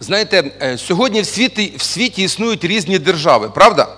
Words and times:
Знаєте, 0.00 0.50
е, 0.62 0.78
сьогодні 0.78 1.20
в 1.20 1.26
світі, 1.26 1.74
в 1.76 1.82
світі 1.82 2.22
існують 2.22 2.64
різні 2.64 2.98
держави, 2.98 3.50
правда? 3.54 3.88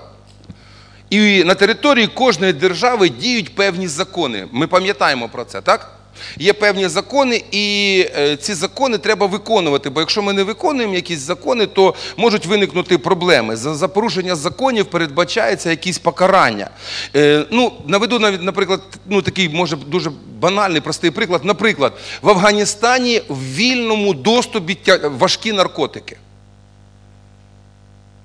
І 1.11 1.45
на 1.45 1.55
території 1.55 2.07
кожної 2.07 2.53
держави 2.53 3.09
діють 3.09 3.55
певні 3.55 3.89
закони. 3.89 4.49
Ми 4.53 4.67
пам'ятаємо 4.67 5.29
про 5.29 5.45
це, 5.45 5.61
так? 5.61 5.98
Є 6.39 6.53
певні 6.53 6.89
закони, 6.89 7.45
і 7.51 8.07
е, 8.19 8.37
ці 8.37 8.55
закони 8.55 8.99
треба 8.99 9.27
виконувати. 9.27 9.91
Бо 9.91 10.01
якщо 10.01 10.23
ми 10.23 10.33
не 10.33 10.43
виконуємо 10.43 10.95
якісь 10.95 11.19
закони, 11.19 11.67
то 11.67 11.95
можуть 12.17 12.47
виникнути 12.47 12.99
проблеми. 12.99 13.57
За, 13.57 13.75
за 13.75 13.89
порушення 13.89 14.37
законів 14.37 14.87
передбачається 14.87 15.71
якісь 15.71 15.99
покарання. 15.99 16.71
Е, 17.17 17.45
ну, 17.51 17.73
наведу 17.87 18.19
навіть, 18.19 18.43
наприклад, 18.43 18.81
ну 19.07 19.23
такий 19.23 19.49
може 19.49 19.77
дуже 19.77 20.11
банальний, 20.39 20.81
простий 20.81 21.11
приклад. 21.11 21.45
Наприклад, 21.45 21.93
в 22.23 22.31
Афганістані 22.31 23.23
в 23.29 23.55
вільному 23.55 24.15
доступі 24.15 24.79
важкі 25.03 25.53
наркотики. 25.53 26.17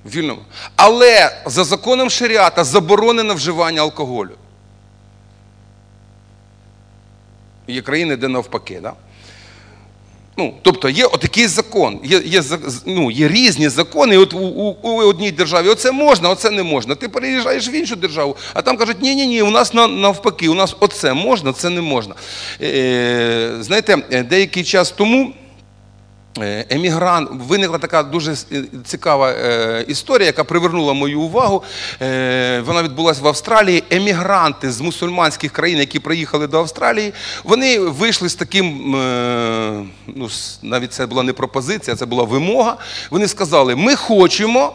Вільному. 0.05 0.41
Але 0.76 1.41
за 1.46 1.64
законом 1.64 2.10
шаріата 2.10 2.64
заборонено 2.64 3.34
вживання 3.34 3.82
алкоголю. 3.82 4.32
Є 7.67 7.81
країни, 7.81 8.16
де 8.16 8.27
навпаки. 8.27 8.80
Да? 8.84 8.94
Ну, 10.38 10.53
тобто 10.62 10.90
є 10.90 11.05
отакий 11.05 11.48
закон, 11.48 11.99
є, 12.03 12.22
є, 12.26 12.44
ну, 12.86 13.12
є 13.12 13.27
різні 13.27 13.70
закони. 13.70 14.17
От 14.17 14.34
у, 14.34 14.38
у, 14.39 14.77
у 14.81 14.89
одній 14.98 15.31
державі 15.31 15.67
оце 15.70 15.91
можна, 15.91 16.30
оце 16.30 16.49
не 16.52 16.63
можна. 16.63 16.95
Ти 16.95 17.09
переїжджаєш 17.09 17.70
в 17.70 17.73
іншу 17.76 17.95
державу, 17.95 18.36
а 18.53 18.62
там 18.62 18.77
кажуть, 18.77 19.02
ні, 19.02 19.16
ні, 19.16 19.41
у 19.41 19.49
нас 19.49 19.73
на- 19.73 19.88
навпаки, 19.88 20.49
у 20.49 20.53
нас 20.53 20.76
оце 20.80 21.13
можна, 21.13 21.53
це 21.53 21.70
не 21.70 21.81
можна. 21.81 22.16
Е, 22.62 23.52
знаєте, 23.59 23.98
е, 24.11 24.23
деякий 24.23 24.64
час 24.64 24.91
тому. 24.91 25.34
Е, 26.40 26.66
Емігрант 26.70 27.30
виникла 27.32 27.78
така 27.78 28.04
дуже 28.04 28.32
е, 28.32 28.64
цікава 28.86 29.32
е, 29.32 29.86
історія, 29.88 30.26
яка 30.26 30.44
привернула 30.44 30.94
мою 30.94 31.22
увагу. 31.22 31.64
Вона 32.66 32.84
відбулася 32.84 33.22
в 33.22 33.28
Австралії. 33.28 33.84
Емігранти 33.89 34.72
з 34.72 34.81
мусульманських 34.81 35.52
країн, 35.52 35.78
які 35.78 36.00
приїхали 36.00 36.48
до 36.48 36.59
Австралії, 36.59 37.14
вони 37.44 37.80
вийшли 37.80 38.30
з 38.30 38.36
таким, 38.36 38.92
ну 40.08 40.30
навіть 40.61 40.94
це 40.94 41.06
була 41.06 41.23
не 41.23 41.34
пропозиція, 41.34 41.95
це 41.95 42.06
була 42.06 42.23
вимога. 42.23 42.78
Вони 43.09 43.28
сказали: 43.28 43.76
ми 43.76 43.95
хочемо. 43.95 44.73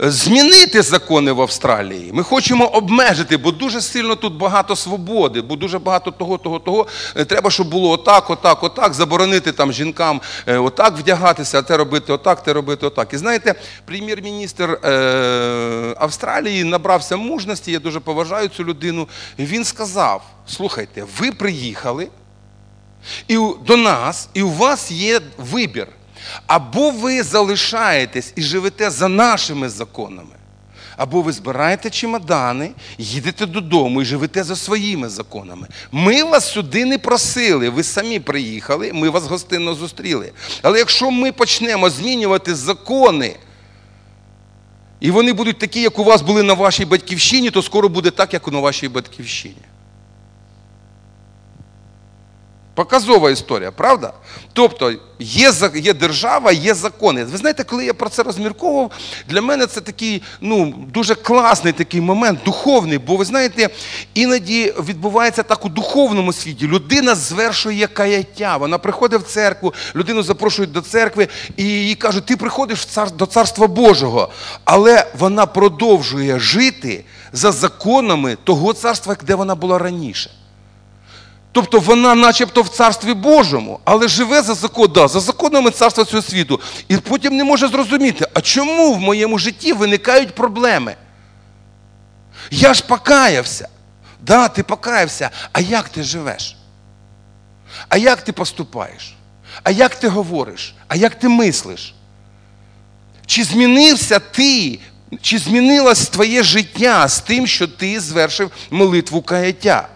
Змінити 0.00 0.82
закони 0.82 1.32
в 1.32 1.42
Австралії. 1.42 2.10
Ми 2.12 2.22
хочемо 2.22 2.66
обмежити, 2.66 3.36
бо 3.36 3.50
дуже 3.50 3.80
сильно 3.80 4.16
тут 4.16 4.34
багато 4.34 4.76
свободи, 4.76 5.40
бо 5.40 5.56
дуже 5.56 5.78
багато 5.78 6.10
того, 6.10 6.38
того, 6.38 6.58
того. 6.58 6.86
Е, 7.16 7.24
Треба, 7.24 7.50
щоб 7.50 7.70
було 7.70 7.90
отак, 7.90 8.30
отак, 8.30 8.62
отак, 8.62 8.94
заборонити 8.94 9.52
там 9.52 9.72
жінкам 9.72 10.20
е, 10.46 10.58
отак 10.58 10.98
вдягатися, 10.98 11.58
а 11.58 11.62
те 11.62 11.76
робити 11.76 12.12
отак, 12.12 12.42
те 12.42 12.52
робити 12.52 12.86
отак. 12.86 13.14
І 13.14 13.16
знаєте, 13.16 13.54
прем'єр-міністр 13.84 14.70
е, 14.70 15.94
Австралії 15.98 16.64
набрався 16.64 17.16
мужності, 17.16 17.72
я 17.72 17.78
дуже 17.78 18.00
поважаю 18.00 18.48
цю 18.48 18.64
людину. 18.64 19.08
Він 19.38 19.64
сказав: 19.64 20.22
слухайте, 20.46 21.04
ви 21.18 21.32
приїхали 21.32 22.08
і 23.28 23.38
до 23.66 23.76
нас, 23.76 24.28
і 24.34 24.42
у 24.42 24.50
вас 24.50 24.90
є 24.90 25.20
вибір. 25.38 25.86
Або 26.46 26.90
ви 26.90 27.22
залишаєтесь 27.22 28.32
і 28.36 28.42
живете 28.42 28.90
за 28.90 29.08
нашими 29.08 29.68
законами, 29.68 30.34
або 30.96 31.22
ви 31.22 31.32
збираєте 31.32 31.90
чемодани, 31.90 32.70
їдете 32.98 33.46
додому 33.46 34.02
і 34.02 34.04
живете 34.04 34.44
за 34.44 34.56
своїми 34.56 35.08
законами. 35.08 35.68
Ми 35.92 36.22
вас 36.22 36.52
сюди 36.52 36.84
не 36.84 36.98
просили, 36.98 37.68
ви 37.68 37.82
самі 37.82 38.20
приїхали, 38.20 38.90
ми 38.92 39.08
вас 39.08 39.26
гостинно 39.26 39.74
зустріли. 39.74 40.32
Але 40.62 40.78
якщо 40.78 41.10
ми 41.10 41.32
почнемо 41.32 41.90
змінювати 41.90 42.54
закони, 42.54 43.36
і 45.00 45.10
вони 45.10 45.32
будуть 45.32 45.58
такі, 45.58 45.80
як 45.80 45.98
у 45.98 46.04
вас 46.04 46.22
були 46.22 46.42
на 46.42 46.54
вашій 46.54 46.84
батьківщині, 46.84 47.50
то 47.50 47.62
скоро 47.62 47.88
буде 47.88 48.10
так, 48.10 48.32
як 48.32 48.48
на 48.48 48.58
вашій 48.58 48.88
батьківщині. 48.88 49.67
Показова 52.78 53.30
історія, 53.30 53.70
правда? 53.70 54.12
Тобто 54.52 54.92
є, 55.18 55.52
є 55.74 55.94
держава, 55.94 56.52
є 56.52 56.74
закони. 56.74 57.24
Ви 57.24 57.36
знаєте, 57.36 57.64
коли 57.64 57.84
я 57.84 57.94
про 57.94 58.08
це 58.08 58.22
розмірковував, 58.22 58.90
для 59.28 59.40
мене 59.40 59.66
це 59.66 59.80
такий 59.80 60.22
ну, 60.40 60.74
дуже 60.92 61.14
класний 61.14 61.72
такий 61.72 62.00
момент, 62.00 62.40
духовний. 62.44 62.98
Бо 62.98 63.16
ви 63.16 63.24
знаєте, 63.24 63.68
іноді 64.14 64.74
відбувається 64.88 65.42
так 65.42 65.64
у 65.64 65.68
духовному 65.68 66.32
світі. 66.32 66.66
Людина 66.66 67.14
звершує 67.14 67.86
каяття. 67.86 68.56
Вона 68.56 68.78
приходить 68.78 69.22
в 69.22 69.26
церкву, 69.26 69.74
людину 69.96 70.22
запрошують 70.22 70.72
до 70.72 70.80
церкви 70.80 71.28
і 71.56 71.64
їй 71.64 71.94
кажуть, 71.94 72.26
ти 72.26 72.36
приходиш 72.36 72.86
до 73.14 73.26
Царства 73.26 73.66
Божого. 73.66 74.28
Але 74.64 75.06
вона 75.18 75.46
продовжує 75.46 76.38
жити 76.38 77.04
за 77.32 77.52
законами 77.52 78.36
того 78.44 78.72
царства, 78.72 79.16
де 79.26 79.34
вона 79.34 79.54
була 79.54 79.78
раніше. 79.78 80.30
Тобто 81.58 81.80
вона 81.80 82.14
начебто 82.14 82.62
в 82.62 82.68
царстві 82.68 83.14
Божому, 83.14 83.80
але 83.84 84.08
живе 84.08 84.42
за 84.42 84.54
закон, 84.54 84.92
да, 84.94 85.08
за 85.08 85.20
законами 85.20 85.70
царства 85.70 86.04
цього 86.04 86.22
світу. 86.22 86.60
І 86.88 86.96
потім 86.96 87.36
не 87.36 87.44
може 87.44 87.68
зрозуміти, 87.68 88.26
а 88.34 88.40
чому 88.40 88.94
в 88.94 88.98
моєму 89.00 89.38
житті 89.38 89.72
виникають 89.72 90.34
проблеми? 90.34 90.96
Я 92.50 92.74
ж 92.74 92.84
покаявся. 92.86 93.68
Да, 94.20 94.48
ти 94.48 94.62
покаявся. 94.62 95.30
А 95.52 95.60
як 95.60 95.88
ти 95.88 96.02
живеш? 96.02 96.56
А 97.88 97.96
як 97.96 98.22
ти 98.22 98.32
поступаєш? 98.32 99.16
А 99.62 99.70
як 99.70 99.94
ти 99.94 100.08
говориш? 100.08 100.74
А 100.88 100.96
як 100.96 101.14
ти 101.14 101.28
мислиш? 101.28 101.94
Чи 103.26 103.44
змінився 103.44 104.18
ти? 104.18 104.78
Чи 105.22 105.38
змінилось 105.38 106.08
твоє 106.08 106.42
життя 106.42 107.08
з 107.08 107.20
тим, 107.20 107.46
що 107.46 107.68
ти 107.68 108.00
звершив 108.00 108.50
молитву 108.70 109.22
каяття? 109.22 109.88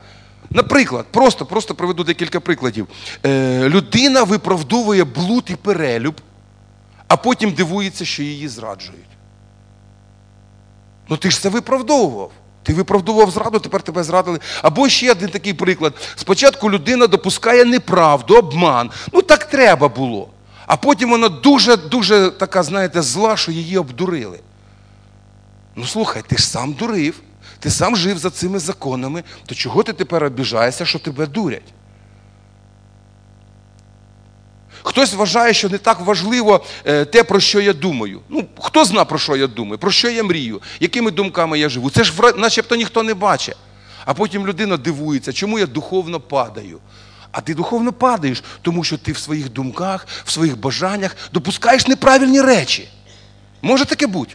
Наприклад, 0.55 1.07
просто, 1.11 1.47
просто 1.47 1.75
приведу 1.75 2.05
декілька 2.05 2.41
прикладів. 2.41 2.89
Е, 3.27 3.69
людина 3.69 4.23
виправдовує 4.23 5.05
блуд 5.05 5.45
і 5.51 5.57
перелюб, 5.57 6.21
а 7.09 7.17
потім 7.17 7.53
дивується, 7.53 8.05
що 8.05 8.23
її 8.23 8.49
зраджують. 8.49 9.01
Ну 11.09 11.17
ти 11.17 11.31
ж 11.31 11.41
це 11.41 11.49
виправдовував. 11.49 12.31
Ти 12.63 12.75
виправдовував 12.75 13.31
зраду, 13.31 13.59
тепер 13.59 13.83
тебе 13.83 14.03
зрадили. 14.03 14.39
Або 14.63 14.89
ще 14.89 15.11
один 15.13 15.29
такий 15.29 15.55
приклад. 15.55 15.95
Спочатку 16.17 16.71
людина 16.71 17.07
допускає 17.07 17.65
неправду, 17.65 18.35
обман. 18.35 18.91
Ну 19.13 19.23
так 19.23 19.45
треба 19.45 19.89
було. 19.89 20.29
А 20.67 20.77
потім 20.77 21.11
вона 21.11 21.29
дуже-дуже 21.29 22.31
така, 22.31 22.63
знаєте, 22.63 23.03
зла, 23.03 23.37
що 23.37 23.53
її 23.53 23.79
обдурили. 23.79 24.41
Ну 25.77 25.85
слухай, 25.85 26.23
ти 26.29 26.37
ж 26.37 26.47
сам 26.47 26.73
дурив, 26.73 27.21
ти 27.63 27.71
сам 27.71 27.97
жив 27.97 28.19
за 28.19 28.31
цими 28.31 28.59
законами, 28.59 29.23
то 29.47 29.55
чого 29.55 29.83
ти 29.83 29.93
тепер 29.93 30.25
обіжаєшся, 30.25 30.85
що 30.85 30.99
тебе 30.99 31.27
дурять? 31.27 31.75
Хтось 34.83 35.15
вважає, 35.15 35.55
що 35.55 35.69
не 35.69 35.79
так 35.79 36.01
важливо 36.01 36.65
е, 36.87 37.05
те, 37.05 37.25
про 37.25 37.41
що 37.41 37.61
я 37.61 37.73
думаю. 37.73 38.21
Ну, 38.29 38.45
хто 38.61 38.85
зна, 38.85 39.05
про 39.05 39.19
що 39.19 39.37
я 39.37 39.47
думаю, 39.47 39.79
про 39.79 39.91
що 39.91 40.11
я 40.11 40.23
мрію, 40.23 40.63
якими 40.81 41.11
думками 41.11 41.59
я 41.59 41.69
живу. 41.69 41.91
Це 41.91 42.05
ж 42.05 42.13
начебто 42.37 42.77
ніхто 42.77 43.03
не 43.03 43.15
бачить. 43.15 43.57
А 44.05 44.15
потім 44.15 44.47
людина 44.47 44.77
дивується, 44.77 45.33
чому 45.33 45.59
я 45.59 45.67
духовно 45.67 46.21
падаю. 46.21 46.79
А 47.33 47.41
ти 47.41 47.55
духовно 47.55 47.93
падаєш, 47.93 48.43
тому 48.63 48.85
що 48.85 48.99
ти 48.99 49.13
в 49.13 49.19
своїх 49.19 49.53
думках, 49.53 50.07
в 50.25 50.31
своїх 50.31 50.59
бажаннях 50.59 51.17
допускаєш 51.33 51.87
неправильні 51.87 52.41
речі. 52.41 52.89
Може 53.63 53.85
таке 53.85 54.07
бути? 54.07 54.35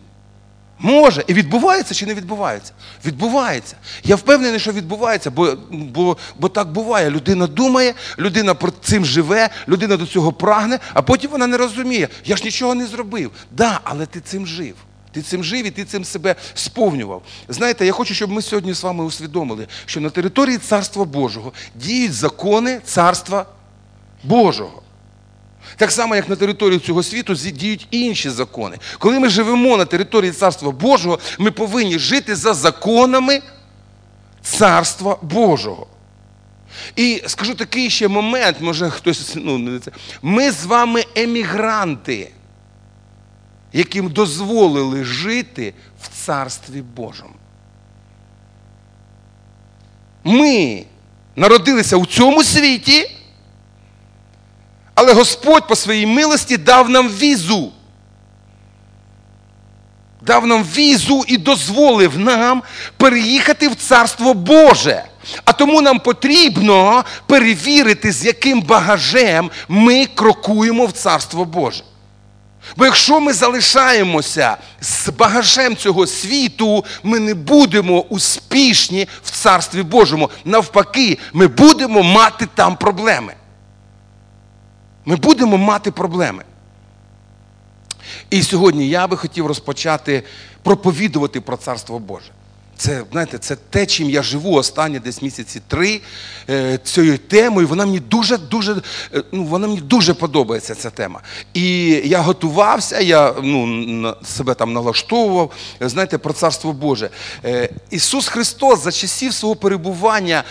Може. 0.79 1.23
І 1.27 1.33
відбувається 1.33 1.93
чи 1.93 2.05
не 2.05 2.13
відбувається? 2.13 2.73
Відбувається. 3.05 3.75
Я 4.03 4.15
впевнений, 4.15 4.59
що 4.59 4.71
відбувається, 4.71 5.31
бо, 5.31 5.57
бо, 5.71 6.17
бо 6.39 6.49
так 6.49 6.71
буває. 6.71 7.09
Людина 7.09 7.47
думає, 7.47 7.93
людина 8.19 8.53
про 8.53 8.71
цим 8.81 9.05
живе, 9.05 9.49
людина 9.67 9.97
до 9.97 10.05
цього 10.05 10.33
прагне, 10.33 10.79
а 10.93 11.01
потім 11.01 11.31
вона 11.31 11.47
не 11.47 11.57
розуміє. 11.57 12.07
Я 12.25 12.35
ж 12.35 12.43
нічого 12.43 12.75
не 12.75 12.85
зробив. 12.85 13.31
Да, 13.51 13.79
але 13.83 14.05
ти 14.05 14.19
цим 14.19 14.47
жив. 14.47 14.75
Ти 15.11 15.21
цим 15.21 15.43
жив 15.43 15.65
і 15.65 15.71
ти 15.71 15.85
цим 15.85 16.05
себе 16.05 16.35
сповнював. 16.53 17.21
Знаєте, 17.49 17.85
я 17.85 17.91
хочу, 17.91 18.13
щоб 18.13 18.31
ми 18.31 18.41
сьогодні 18.41 18.73
з 18.73 18.83
вами 18.83 19.03
усвідомили, 19.03 19.67
що 19.85 20.01
на 20.01 20.09
території 20.09 20.57
Царства 20.57 21.05
Божого 21.05 21.53
діють 21.75 22.13
закони 22.13 22.81
Царства 22.85 23.45
Божого. 24.23 24.81
Так 25.77 25.91
само, 25.91 26.15
як 26.15 26.29
на 26.29 26.35
території 26.35 26.79
цього 26.79 27.03
світу 27.03 27.33
діють 27.33 27.87
інші 27.91 28.29
закони. 28.29 28.77
Коли 28.97 29.19
ми 29.19 29.29
живемо 29.29 29.77
на 29.77 29.85
території 29.85 30.31
Царства 30.31 30.71
Божого, 30.71 31.19
ми 31.39 31.51
повинні 31.51 31.99
жити 31.99 32.35
за 32.35 32.53
законами 32.53 33.41
Царства 34.41 35.17
Божого. 35.21 35.87
І 36.95 37.23
скажу 37.27 37.55
такий 37.55 37.89
ще 37.89 38.07
момент, 38.07 38.57
може 38.61 38.89
хтось 38.89 39.35
ну. 39.35 39.79
Ми 40.21 40.51
з 40.51 40.65
вами 40.65 41.03
емігранти, 41.15 42.31
яким 43.73 44.09
дозволили 44.09 45.03
жити 45.03 45.73
в 46.01 46.25
Царстві 46.25 46.81
Божому. 46.81 47.33
Ми 50.23 50.85
народилися 51.35 51.97
у 51.97 52.05
цьому 52.05 52.43
світі. 52.43 53.16
Але 54.97 55.13
Господь 55.13 55.67
по 55.67 55.75
своїй 55.75 56.05
милості 56.05 56.57
дав 56.57 56.89
нам 56.89 57.09
візу 57.09 57.71
дав 60.21 60.47
нам 60.47 60.63
візу 60.63 61.23
і 61.27 61.37
дозволив 61.37 62.19
нам 62.19 62.63
переїхати 62.97 63.67
в 63.67 63.75
Царство 63.75 64.33
Боже. 64.33 65.03
А 65.45 65.53
тому 65.53 65.81
нам 65.81 65.99
потрібно 65.99 67.05
перевірити, 67.25 68.11
з 68.11 68.25
яким 68.25 68.61
багажем 68.61 69.51
ми 69.67 70.05
крокуємо 70.05 70.85
в 70.85 70.91
Царство 70.91 71.45
Боже. 71.45 71.83
Бо 72.75 72.85
якщо 72.85 73.19
ми 73.19 73.33
залишаємося 73.33 74.57
з 74.81 75.09
багажем 75.09 75.75
цього 75.75 76.07
світу, 76.07 76.85
ми 77.03 77.19
не 77.19 77.33
будемо 77.33 78.01
успішні 78.01 79.07
в 79.23 79.31
Царстві 79.31 79.83
Божому. 79.83 80.29
Навпаки, 80.45 81.17
ми 81.33 81.47
будемо 81.47 82.03
мати 82.03 82.47
там 82.55 82.75
проблеми. 82.75 83.33
Ми 85.07 85.15
будемо 85.15 85.57
мати 85.57 85.91
проблеми. 85.91 86.43
І 88.29 88.43
сьогодні 88.43 88.89
я 88.89 89.07
би 89.07 89.17
хотів 89.17 89.45
розпочати 89.45 90.23
проповідувати 90.63 91.41
про 91.41 91.57
Царство 91.57 91.99
Боже. 91.99 92.31
Це, 92.77 93.03
знаєте, 93.11 93.37
це 93.37 93.55
те, 93.55 93.85
чим 93.85 94.09
я 94.09 94.21
живу 94.23 94.53
останні 94.53 94.99
десь 94.99 95.21
місяці 95.21 95.61
три 95.67 96.01
е, 96.49 96.79
цією 96.83 97.17
темою. 97.17 97.67
Вона 97.67 97.85
мені 97.85 97.99
дуже, 97.99 98.37
дуже, 98.37 98.81
е, 99.15 99.23
ну, 99.31 99.43
вона 99.43 99.67
мені 99.67 99.81
дуже 99.81 100.13
подобається 100.13 100.75
ця 100.75 100.89
тема. 100.89 101.21
І 101.53 101.87
я 102.05 102.19
готувався, 102.19 102.99
я 102.99 103.33
ну, 103.43 104.15
себе 104.23 104.53
там 104.53 104.73
налаштовував, 104.73 105.51
знаєте, 105.81 106.17
про 106.17 106.33
Царство 106.33 106.73
Боже. 106.73 107.09
Е, 107.45 107.69
Ісус 107.89 108.27
Христос 108.27 108.83
за 108.83 108.91
часів 108.91 109.33
свого 109.33 109.55
перебування. 109.55 110.43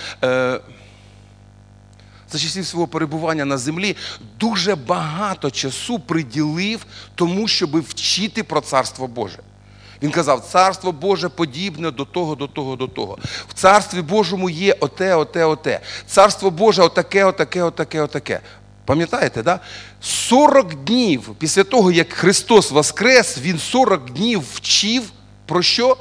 За 2.32 2.38
часів 2.38 2.67
свого 2.67 2.87
перебування 2.87 3.44
на 3.44 3.58
землі 3.58 3.96
дуже 4.38 4.75
багато 4.75 5.50
часу 5.50 5.99
приділив 5.99 6.87
тому, 7.14 7.49
щоб 7.49 7.81
вчити 7.81 8.43
про 8.43 8.61
Царство 8.61 9.06
Боже. 9.06 9.38
Він 10.02 10.11
казав, 10.11 10.40
Царство 10.40 10.93
Боже 10.93 11.28
подібне 11.28 11.90
до 11.90 12.05
того, 12.05 12.34
до 12.34 12.46
того, 12.46 12.76
до 12.76 12.88
того. 12.88 13.19
В 13.49 13.55
Царстві 13.55 14.02
Божому 14.02 14.50
є 14.50 14.76
оте, 14.81 15.14
оте, 15.14 15.44
оте. 15.44 15.81
Царство 16.06 16.50
Боже 16.50 16.82
отаке, 16.82 17.25
отаке, 17.25 17.62
отаке, 17.62 18.00
отаке. 18.00 18.40
Пам'ятаєте, 18.84 19.43
да? 19.43 19.61
40 20.00 20.75
днів 20.75 21.34
після 21.38 21.64
того, 21.64 21.93
як 21.93 22.12
Христос 22.12 22.70
воскрес, 22.70 23.38
Він 23.38 23.58
40 23.58 24.11
днів 24.11 24.43
вчив 24.55 25.02
про 25.46 25.62
що? 25.62 25.96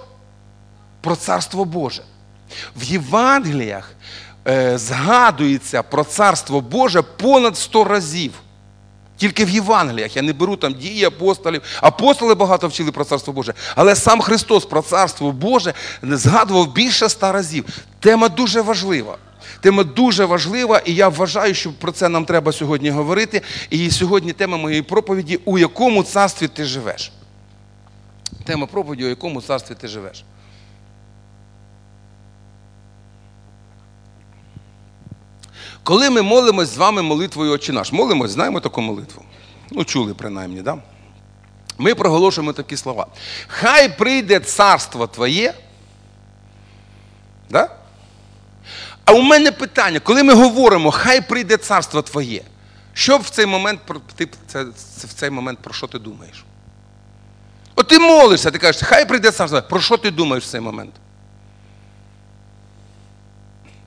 Про 1.01 1.15
Царство 1.15 1.65
Боже. 1.65 2.03
В 2.75 2.83
Євангеліях 2.83 3.91
згадується 4.75 5.83
про 5.83 6.03
Царство 6.03 6.61
Боже 6.61 7.01
понад 7.01 7.57
100 7.57 7.83
разів. 7.83 8.31
Тільки 9.17 9.45
в 9.45 9.49
Євангеліях 9.49 10.15
я 10.15 10.21
не 10.21 10.33
беру 10.33 10.55
там 10.55 10.73
дії 10.73 11.05
апостолів. 11.05 11.61
Апостоли 11.81 12.35
багато 12.35 12.67
вчили 12.67 12.91
про 12.91 13.05
Царство 13.05 13.33
Боже. 13.33 13.53
Але 13.75 13.95
сам 13.95 14.21
Христос 14.21 14.65
про 14.65 14.81
Царство 14.81 15.31
Боже 15.31 15.73
згадував 16.03 16.73
більше 16.73 17.05
ста 17.05 17.31
разів. 17.31 17.65
Тема 17.99 18.29
дуже 18.29 18.61
важлива. 18.61 19.17
Тема 19.61 19.83
дуже 19.83 20.25
важлива, 20.25 20.81
і 20.85 20.95
я 20.95 21.09
вважаю, 21.09 21.53
що 21.53 21.71
про 21.73 21.91
це 21.91 22.09
нам 22.09 22.25
треба 22.25 22.51
сьогодні 22.51 22.89
говорити. 22.89 23.41
І 23.69 23.91
сьогодні 23.91 24.33
тема 24.33 24.57
моєї 24.57 24.81
проповіді, 24.81 25.39
у 25.45 25.57
якому 25.57 26.03
царстві 26.03 26.47
ти 26.47 26.65
живеш. 26.65 27.11
Тема 28.43 28.65
проповіді, 28.65 29.05
у 29.05 29.09
якому 29.09 29.41
царстві 29.41 29.75
ти 29.75 29.87
живеш. 29.87 30.23
Коли 35.85 36.09
ми 36.09 36.21
молимось 36.21 36.69
з 36.69 36.77
вами 36.77 37.01
молитвою 37.01 37.51
«Отче 37.51 37.73
наш, 37.73 37.91
молимось, 37.91 38.31
знаємо 38.31 38.59
таку 38.59 38.81
молитву? 38.81 39.23
Ну, 39.71 39.83
чули 39.83 40.13
принаймні, 40.13 40.61
да? 40.61 40.77
Ми 41.77 41.95
проголошуємо 41.95 42.53
такі 42.53 42.77
слова. 42.77 43.07
Хай 43.47 43.97
прийде 43.97 44.39
царство 44.39 45.07
Твоє. 45.07 45.53
Да? 47.49 47.69
А 49.05 49.13
у 49.13 49.21
мене 49.21 49.51
питання, 49.51 49.99
коли 49.99 50.23
ми 50.23 50.33
говоримо, 50.33 50.91
хай 50.91 51.21
прийде 51.21 51.57
царство 51.57 52.01
Твоє, 52.01 52.41
що 52.93 53.17
в 53.17 53.29
цей 53.29 53.45
момент 53.45 53.79
ти 54.15 54.29
в 54.97 55.13
цей 55.13 55.29
момент 55.29 55.59
про 55.59 55.73
що 55.73 55.87
ти 55.87 55.99
думаєш? 55.99 56.45
От 57.75 57.87
ти 57.87 57.99
молишся, 57.99 58.51
ти 58.51 58.57
кажеш, 58.57 58.81
хай 58.85 59.07
прийде 59.07 59.31
царство. 59.31 59.61
Про 59.61 59.79
що 59.79 59.97
ти 59.97 60.11
думаєш 60.11 60.43
в 60.43 60.49
цей 60.49 60.61
момент? 60.61 60.93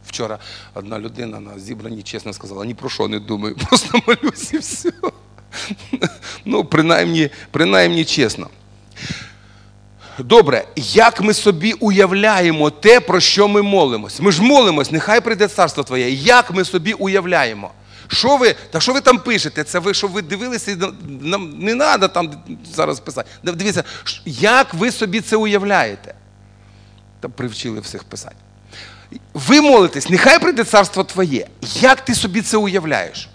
Вчора 0.09 0.39
одна 0.75 0.99
людина 0.99 1.41
на 1.41 1.59
зібранні 1.59 2.03
чесно 2.03 2.33
сказала, 2.33 2.65
ні 2.65 2.75
про 2.75 2.89
що 2.89 3.09
не 3.09 3.21
думаю, 3.21 3.57
просто 3.69 4.01
молюсь 4.07 4.53
і 4.53 4.59
все. 4.59 4.93
Ну, 6.45 6.65
принаймні, 6.65 7.31
принаймні 7.51 8.05
чесно. 8.05 8.49
Добре, 10.19 10.65
як 10.77 11.21
ми 11.21 11.35
собі 11.35 11.73
уявляємо 11.73 12.71
те, 12.71 13.01
про 13.01 13.21
що 13.21 13.49
ми 13.49 13.63
молимось? 13.63 14.21
Ми 14.21 14.33
ж 14.33 14.43
молимось, 14.43 14.91
нехай 14.91 15.21
прийде 15.21 15.49
царство 15.49 15.85
Твоє. 15.85 16.11
Як 16.11 16.51
ми 16.51 16.65
собі 16.65 16.93
уявляємо? 16.93 17.71
Що 18.09 18.37
ви, 18.37 18.55
та 18.71 18.81
що 18.81 18.93
ви 18.93 19.01
там 19.01 19.19
пишете? 19.19 19.65
Це 19.65 19.79
ви, 19.79 19.95
що 19.95 20.07
ви 20.09 20.23
дивилися, 20.23 20.77
нам 21.21 21.59
не 21.59 21.77
треба 21.77 22.09
там 22.09 22.31
зараз 22.75 23.01
писати. 23.01 23.31
Дивіться, 23.43 23.85
як 24.25 24.75
ви 24.75 24.93
собі 24.93 25.21
це 25.21 25.37
уявляєте? 25.37 26.15
Та 27.21 27.29
привчили 27.29 27.81
всіх 27.81 28.05
писати. 28.05 28.37
Ви 29.35 29.61
молитесь, 29.61 30.09
нехай 30.09 30.39
прийде 30.39 30.65
царство 30.65 31.05
Твоє. 31.05 31.47
Як 31.81 32.01
ти 32.01 32.15
собі 32.15 32.43
це 32.43 32.57
уявляєш? 32.57 33.29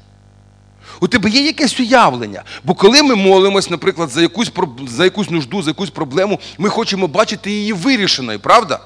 У 1.00 1.08
тебе 1.08 1.30
є 1.30 1.42
якесь 1.42 1.80
уявлення. 1.80 2.44
Бо 2.64 2.74
коли 2.74 3.04
ми 3.04 3.16
молимось, 3.16 3.70
наприклад, 3.70 4.10
за 4.10 4.22
якусь, 4.22 4.52
за 4.88 5.04
якусь 5.04 5.30
нужду, 5.30 5.62
за 5.62 5.70
якусь 5.70 5.90
проблему, 5.90 6.40
ми 6.58 6.70
хочемо 6.70 7.08
бачити 7.08 7.52
її 7.52 7.74
вирішеною, 7.74 8.40
правда? 8.40 8.80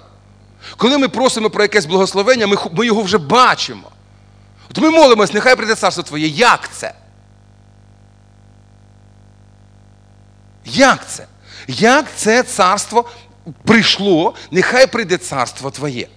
Коли 0.78 0.98
ми 0.98 1.08
просимо 1.08 1.50
про 1.50 1.64
якесь 1.64 1.86
благословення, 1.86 2.48
ми, 2.48 2.58
ми 2.72 2.86
його 2.86 3.02
вже 3.02 3.18
бачимо. 3.18 3.92
От 4.72 4.78
ми 4.78 4.90
молимось, 4.90 5.34
нехай 5.34 5.56
прийде 5.56 5.76
царство 5.76 6.04
Твоє. 6.04 6.28
Як 6.28 6.70
це? 6.74 6.94
Як 10.66 11.10
це? 11.10 11.26
Як 11.68 12.06
це 12.16 12.44
царство 12.44 13.06
прийшло, 13.66 14.34
нехай 14.52 14.88
прийде 14.88 15.18
царство 15.18 15.72
Твоє? 15.72 16.08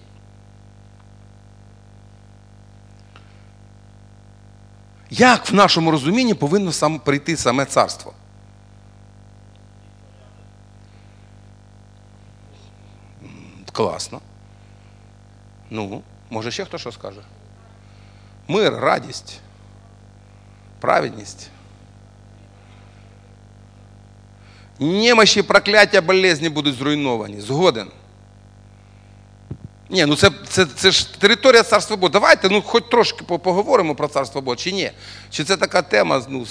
Як 5.11 5.51
в 5.51 5.55
нашому 5.55 5.91
розумінні 5.91 6.35
повинно 6.35 6.73
сам 6.73 6.99
прийти 6.99 7.37
саме 7.37 7.65
царство? 7.65 8.13
Класно. 13.73 14.21
Ну, 15.71 16.03
може 16.31 16.51
ще 16.51 16.65
хто 16.65 16.79
що 16.79 16.93
скаже? 16.93 17.21
Мир, 18.49 18.73
радість, 18.73 19.41
праведність. 20.81 21.51
Немощі, 24.81 25.43
прокляття, 25.43 26.01
болезні 26.01 26.49
будуть 26.49 26.75
зруйновані. 26.75 27.41
Згоден. 27.41 27.89
Ні, 29.91 30.07
ну 30.07 30.17
це, 30.17 30.31
це, 30.49 30.67
це 30.77 30.91
ж 30.91 31.21
територія 31.21 31.63
царства 31.63 31.97
Божого. 31.97 32.13
Давайте 32.13 32.49
ну, 32.49 32.63
хоч 32.63 32.85
трошки 32.91 33.25
поговоримо 33.25 33.95
про 33.95 34.09
царство 34.09 34.41
Боже, 34.41 34.57
чи 34.57 34.73
ні? 34.73 34.91
Чи 35.31 35.45
це 35.45 35.57
така 35.57 35.83
тема? 35.83 36.23
Ну, 36.29 36.47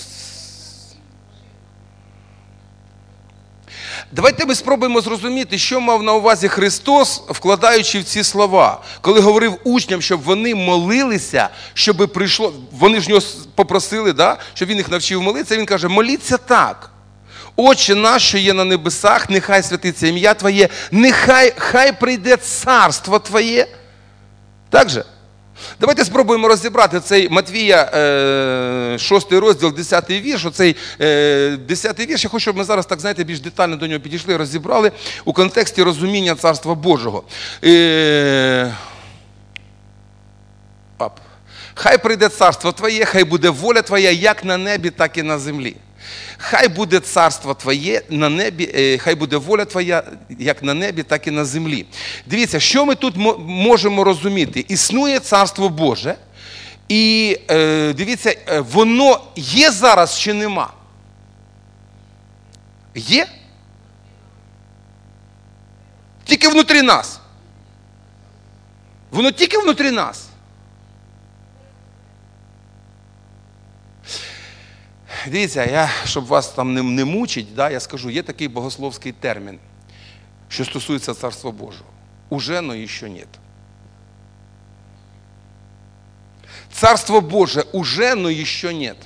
Давайте 4.11 4.45
ми 4.45 4.55
спробуємо 4.55 5.01
зрозуміти, 5.01 5.57
що 5.57 5.81
мав 5.81 6.03
на 6.03 6.13
увазі 6.13 6.47
Христос, 6.47 7.21
вкладаючи 7.29 7.99
в 7.99 8.03
ці 8.03 8.23
слова, 8.23 8.81
коли 9.01 9.19
говорив 9.19 9.57
учням, 9.63 10.01
щоб 10.01 10.21
вони 10.21 10.55
молилися, 10.55 11.49
щоб 11.73 12.11
прийшло. 12.13 12.53
Вони 12.71 13.01
ж 13.01 13.09
нього 13.09 13.21
попросили, 13.55 14.13
да, 14.13 14.37
щоб 14.53 14.69
він 14.69 14.77
їх 14.77 14.91
навчив 14.91 15.21
молитися. 15.21 15.57
Він 15.57 15.65
каже: 15.65 15.87
моліться 15.87 16.37
так. 16.37 16.91
Отче 17.61 17.95
наш, 17.95 18.27
що 18.27 18.37
є 18.37 18.53
на 18.53 18.63
небесах, 18.63 19.29
нехай 19.29 19.63
святиться 19.63 20.07
ім'я 20.07 20.33
Твоє, 20.33 20.69
нехай 20.91 21.53
хай 21.57 21.99
прийде 21.99 22.37
царство 22.37 23.19
Твоє. 23.19 23.67
Так 24.69 24.89
же? 24.89 25.03
Давайте 25.79 26.05
спробуємо 26.05 26.47
розібрати 26.47 26.99
цей 26.99 27.29
Матвія, 27.29 27.91
е, 27.93 28.97
6 28.99 29.31
розділ, 29.31 29.73
10 29.73 30.09
вірш. 30.09 30.45
Оцей 30.45 30.75
е, 31.01 31.57
10 31.67 31.99
вірш. 31.99 32.23
Я 32.23 32.29
хочу, 32.29 32.41
щоб 32.41 32.57
ми 32.57 32.63
зараз 32.63 32.85
так 32.85 32.99
знаєте, 32.99 33.23
більш 33.23 33.39
детально 33.39 33.75
до 33.75 33.87
нього 33.87 33.99
підійшли, 33.99 34.37
розібрали 34.37 34.91
у 35.25 35.33
контексті 35.33 35.83
розуміння 35.83 36.35
Царства 36.35 36.75
Божого. 36.75 37.23
Е. 37.63 38.75
Хай 41.73 41.97
прийде 41.97 42.29
царство 42.29 42.71
Твоє, 42.71 43.05
хай 43.05 43.23
буде 43.23 43.49
воля 43.49 43.81
Твоя 43.81 44.11
як 44.11 44.45
на 44.45 44.57
небі, 44.57 44.89
так 44.89 45.17
і 45.17 45.23
на 45.23 45.39
землі. 45.39 45.75
Хай 46.37 46.67
буде 46.67 46.99
царство 46.99 47.53
Твоє 47.53 48.01
на 48.09 48.29
небі, 48.29 48.71
е, 48.75 48.97
хай 48.97 49.15
буде 49.15 49.37
воля 49.37 49.65
Твоя 49.65 50.03
як 50.39 50.63
на 50.63 50.73
небі, 50.73 51.03
так 51.03 51.27
і 51.27 51.31
на 51.31 51.45
землі. 51.45 51.85
Дивіться, 52.25 52.59
що 52.59 52.85
ми 52.85 52.95
тут 52.95 53.15
можемо 53.39 54.03
розуміти? 54.03 54.65
Існує 54.67 55.19
царство 55.19 55.69
Боже, 55.69 56.15
і 56.89 57.37
е, 57.51 57.93
дивіться, 57.93 58.35
е, 58.47 58.59
воно 58.59 59.21
є 59.35 59.71
зараз 59.71 60.19
чи 60.19 60.33
нема? 60.33 60.73
Є? 62.95 63.27
тільки 66.29 66.47
внутрі 66.47 66.81
нас. 66.81 67.19
Воно 69.11 69.31
тільки 69.31 69.57
внутрі 69.57 69.91
нас. 69.91 70.28
Дивіться, 75.27 75.65
я, 75.65 75.89
щоб 76.05 76.25
вас 76.25 76.47
там 76.47 76.73
не, 76.73 76.83
не 76.83 77.05
мучить, 77.05 77.55
да, 77.55 77.69
я 77.69 77.79
скажу, 77.79 78.09
є 78.09 78.23
такий 78.23 78.47
богословський 78.47 79.11
термін, 79.11 79.59
що 80.49 80.65
стосується 80.65 81.13
Царства 81.13 81.51
Божого. 81.51 81.89
Уже, 82.29 82.61
но 82.61 82.73
еще 82.73 83.09
нет. 83.09 83.27
Царство 86.71 87.21
Боже 87.21 87.65
уже, 87.71 88.15
но 88.15 88.29
еще 88.29 88.73
нет. 88.73 88.97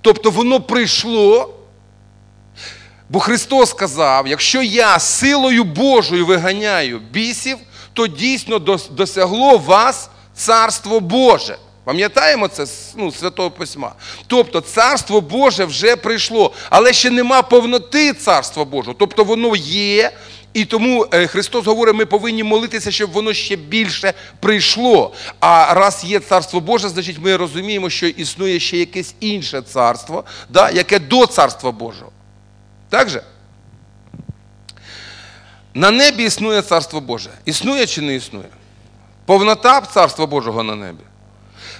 Тобто 0.00 0.30
воно 0.30 0.60
прийшло, 0.60 1.54
бо 3.08 3.20
Христос 3.20 3.70
сказав, 3.70 4.26
якщо 4.26 4.62
я 4.62 4.98
силою 4.98 5.64
Божою 5.64 6.26
виганяю 6.26 6.98
бісів, 6.98 7.58
то 7.92 8.06
дійсно 8.06 8.58
досягло 8.90 9.58
вас 9.58 10.10
Царство 10.34 11.00
Боже. 11.00 11.56
Пам'ятаємо 11.84 12.48
це 12.48 12.66
ну, 12.96 13.12
Святого 13.12 13.50
Письма? 13.50 13.92
Тобто 14.26 14.60
Царство 14.60 15.20
Боже 15.20 15.64
вже 15.64 15.96
прийшло, 15.96 16.52
але 16.70 16.92
ще 16.92 17.10
нема 17.10 17.42
повноти 17.42 18.12
Царства 18.12 18.64
Божого. 18.64 18.96
Тобто 18.98 19.24
воно 19.24 19.56
є, 19.56 20.12
і 20.52 20.64
тому 20.64 21.06
е, 21.12 21.26
Христос 21.26 21.66
говорить, 21.66 21.94
ми 21.94 22.06
повинні 22.06 22.42
молитися, 22.42 22.90
щоб 22.90 23.12
воно 23.12 23.32
ще 23.32 23.56
більше 23.56 24.12
прийшло. 24.40 25.14
А 25.40 25.74
раз 25.74 26.04
є 26.04 26.20
Царство 26.20 26.60
Боже, 26.60 26.88
значить 26.88 27.16
ми 27.18 27.36
розуміємо, 27.36 27.90
що 27.90 28.06
існує 28.06 28.60
ще 28.60 28.76
якесь 28.76 29.14
інше 29.20 29.62
царство, 29.62 30.24
да, 30.48 30.70
яке 30.70 30.98
до 30.98 31.26
Царства 31.26 31.72
Божого. 31.72 32.12
Так 32.88 33.08
же? 33.08 33.22
На 35.74 35.90
небі 35.90 36.24
існує 36.24 36.62
Царство 36.62 37.00
Боже. 37.00 37.30
Існує 37.44 37.86
чи 37.86 38.00
не 38.00 38.14
існує? 38.14 38.48
Повнота 39.26 39.80
Царства 39.80 40.26
Божого 40.26 40.62
на 40.62 40.74
небі. 40.74 41.04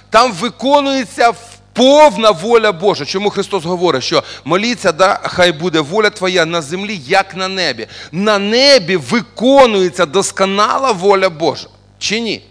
Там 0.09 0.33
виконується 0.33 1.33
повна 1.73 2.31
воля 2.31 2.71
Божа. 2.71 3.05
Чому 3.05 3.29
Христос 3.29 3.63
говорить, 3.63 4.03
що 4.03 4.23
моліться, 4.45 4.91
да, 4.91 5.19
хай 5.23 5.51
буде 5.51 5.79
воля 5.79 6.09
Твоя 6.09 6.45
на 6.45 6.61
землі, 6.61 7.01
як 7.05 7.35
на 7.35 7.47
небі. 7.47 7.87
На 8.11 8.39
небі 8.39 8.97
виконується 8.97 10.05
досконала 10.05 10.91
воля 10.91 11.29
Божа. 11.29 11.67
Чи 11.99 12.19
ні? 12.19 12.43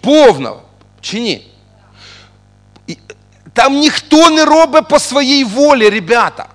Повна. 0.00 0.52
Чи 1.00 1.20
ні? 1.20 1.50
Там 3.52 3.78
ніхто 3.78 4.30
не 4.30 4.44
робить 4.44 4.88
по 4.88 4.98
своїй 4.98 5.44
волі, 5.44 5.88
ребята. 5.88 6.46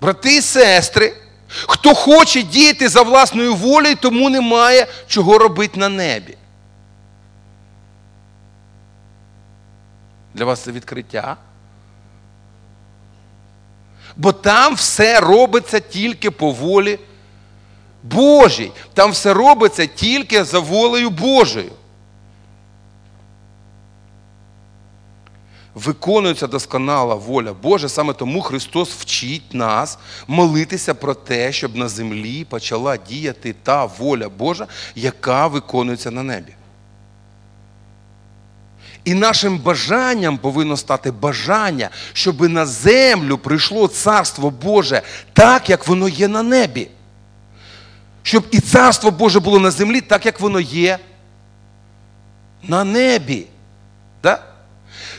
Брати 0.00 0.36
і 0.36 0.42
сестри, 0.42 1.16
хто 1.48 1.94
хоче 1.94 2.42
діяти 2.42 2.88
за 2.88 3.02
власною 3.02 3.54
волею, 3.54 3.96
тому 3.96 4.30
немає 4.30 4.86
чого 5.06 5.38
робити 5.38 5.80
на 5.80 5.88
небі. 5.88 6.36
Для 10.34 10.44
вас 10.44 10.60
це 10.60 10.72
відкриття. 10.72 11.36
Бо 14.16 14.32
там 14.32 14.74
все 14.74 15.20
робиться 15.20 15.80
тільки 15.80 16.30
по 16.30 16.50
волі 16.50 16.98
Божій. 18.02 18.72
Там 18.94 19.10
все 19.10 19.34
робиться 19.34 19.86
тільки 19.86 20.44
за 20.44 20.58
волею 20.58 21.10
Божою. 21.10 21.72
Виконується 25.74 26.46
досконала 26.46 27.14
воля 27.14 27.52
Божа, 27.52 27.88
саме 27.88 28.12
тому 28.12 28.42
Христос 28.42 28.90
вчить 28.90 29.54
нас 29.54 29.98
молитися 30.28 30.94
про 30.94 31.14
те, 31.14 31.52
щоб 31.52 31.76
на 31.76 31.88
землі 31.88 32.44
почала 32.44 32.96
діяти 32.96 33.54
та 33.62 33.84
воля 33.84 34.28
Божа, 34.28 34.66
яка 34.94 35.46
виконується 35.46 36.10
на 36.10 36.22
небі. 36.22 36.52
І 39.04 39.14
нашим 39.14 39.58
бажанням 39.58 40.38
повинно 40.38 40.76
стати 40.76 41.10
бажання, 41.10 41.90
щоб 42.12 42.50
на 42.50 42.66
землю 42.66 43.38
прийшло 43.38 43.88
Царство 43.88 44.50
Боже 44.50 45.02
так, 45.32 45.70
як 45.70 45.88
воно 45.88 46.08
є 46.08 46.28
на 46.28 46.42
небі. 46.42 46.88
Щоб 48.22 48.44
і 48.50 48.60
Царство 48.60 49.10
Боже 49.10 49.40
було 49.40 49.60
на 49.60 49.70
землі, 49.70 50.00
так, 50.00 50.26
як 50.26 50.40
воно 50.40 50.60
є 50.60 50.98
на 52.62 52.84
небі. 52.84 53.46
Да? 54.22 54.42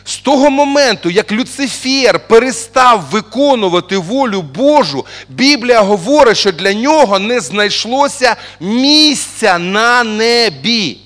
З 0.05 0.17
того 0.17 0.49
моменту, 0.49 1.09
як 1.09 1.31
Люцифер 1.31 2.27
перестав 2.27 3.01
виконувати 3.11 3.97
волю 3.97 4.41
Божу, 4.41 5.05
Біблія 5.29 5.81
говорить, 5.81 6.37
що 6.37 6.51
для 6.51 6.73
нього 6.73 7.19
не 7.19 7.39
знайшлося 7.39 8.35
місця 8.59 9.57
на 9.57 10.03
небі. 10.03 10.97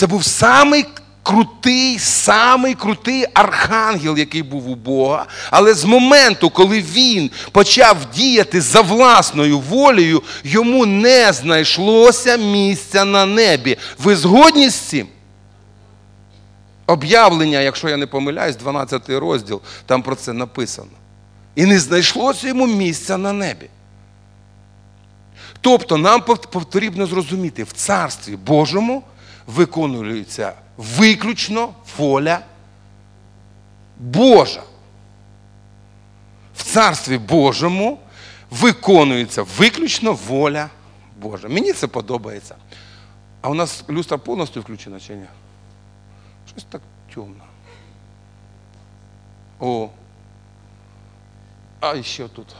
Це 0.00 0.06
був 0.06 0.24
самий 0.24 0.84
крутий, 1.22 1.98
самий 1.98 2.74
крутий 2.74 3.24
архангел, 3.34 4.18
який 4.18 4.42
був 4.42 4.70
у 4.70 4.74
Бога. 4.74 5.26
Але 5.50 5.74
з 5.74 5.84
моменту, 5.84 6.50
коли 6.50 6.80
він 6.80 7.30
почав 7.52 7.96
діяти 8.14 8.60
за 8.60 8.80
власною 8.80 9.58
волею, 9.58 10.22
йому 10.44 10.86
не 10.86 11.32
знайшлося 11.32 12.36
місця 12.36 13.04
на 13.04 13.26
небі. 13.26 13.76
Ви 13.98 14.16
згодні 14.16 14.68
з 14.68 14.74
цим? 14.74 15.06
Об'явлення, 16.86 17.60
якщо 17.60 17.88
я 17.88 17.96
не 17.96 18.06
помиляюсь, 18.06 18.56
12 18.56 19.10
розділ, 19.10 19.60
там 19.86 20.02
про 20.02 20.14
це 20.14 20.32
написано. 20.32 20.90
І 21.54 21.66
не 21.66 21.78
знайшлося 21.78 22.48
йому 22.48 22.66
місця 22.66 23.18
на 23.18 23.32
небі. 23.32 23.66
Тобто 25.60 25.96
нам 25.96 26.22
потрібно 26.50 27.06
зрозуміти, 27.06 27.64
в 27.64 27.72
Царстві 27.72 28.36
Божому 28.36 29.02
виконується 29.46 30.52
виключно 30.76 31.74
воля 31.98 32.40
Божа. 33.98 34.62
В 36.56 36.62
Царстві 36.62 37.18
Божому 37.18 37.98
виконується 38.50 39.42
виключно 39.42 40.12
воля 40.12 40.70
Божа. 41.16 41.48
Мені 41.48 41.72
це 41.72 41.86
подобається. 41.86 42.56
А 43.40 43.48
у 43.48 43.54
нас 43.54 43.84
люстра 43.90 44.18
повністю 44.18 44.60
включена 44.60 45.00
чи 45.00 45.14
ні? 45.14 45.26
Щось 46.50 46.64
так 46.64 46.82
темно. 47.14 47.44
О. 49.60 49.88
А 51.80 52.02
ще 52.02 52.28
тут. 52.28 52.56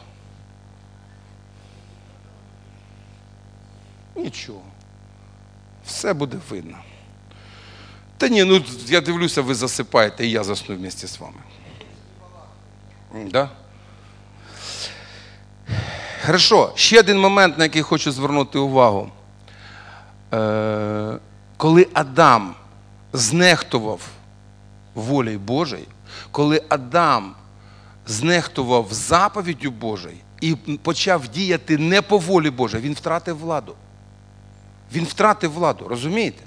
Нічого 4.16 4.62
все 6.00 6.14
буде 6.14 6.36
видно. 6.50 6.78
Та 8.16 8.28
ні, 8.28 8.44
ну 8.44 8.62
я 8.86 9.00
дивлюся, 9.00 9.42
ви 9.42 9.54
засипаєте, 9.54 10.26
і 10.26 10.30
я 10.30 10.44
засну 10.44 10.76
в 10.76 10.80
місті 10.80 11.06
з 11.06 11.18
вами. 11.20 11.40
Да? 13.30 13.48
Хорошо, 16.26 16.72
ще 16.74 17.00
один 17.00 17.20
момент, 17.20 17.58
на 17.58 17.64
який 17.64 17.82
хочу 17.82 18.12
звернути 18.12 18.58
увагу. 18.58 19.10
Е, 20.34 21.18
Коли 21.56 21.86
Адам 21.92 22.54
знехтував 23.12 24.00
волею 24.94 25.38
Божою, 25.38 25.86
коли 26.30 26.62
Адам 26.68 27.34
знехтував 28.06 28.88
заповіддю 28.90 29.70
Божою 29.70 30.16
і 30.40 30.54
почав 30.82 31.28
діяти 31.28 31.78
не 31.78 32.02
по 32.02 32.18
волі 32.18 32.50
Божій, 32.50 32.78
він 32.78 32.94
втратив 32.94 33.38
владу. 33.38 33.74
Він 34.92 35.04
втратив 35.04 35.52
владу, 35.52 35.86
розумієте? 35.88 36.42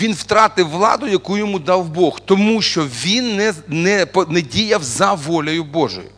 Він 0.00 0.14
втратив 0.14 0.68
владу, 0.68 1.08
яку 1.08 1.38
йому 1.38 1.58
дав 1.58 1.88
Бог, 1.88 2.20
тому 2.20 2.62
що 2.62 2.84
він 2.84 3.36
не, 3.36 3.54
не, 3.68 4.06
не 4.28 4.40
діяв 4.40 4.82
за 4.82 5.12
волею 5.12 5.64
Божою. 5.64 6.10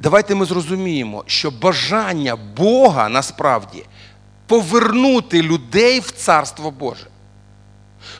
Давайте 0.00 0.34
ми 0.34 0.44
зрозуміємо, 0.44 1.24
що 1.26 1.50
бажання 1.50 2.36
Бога 2.36 3.08
насправді 3.08 3.84
повернути 4.46 5.42
людей 5.42 6.00
в 6.00 6.10
Царство 6.10 6.70
Боже. 6.70 7.06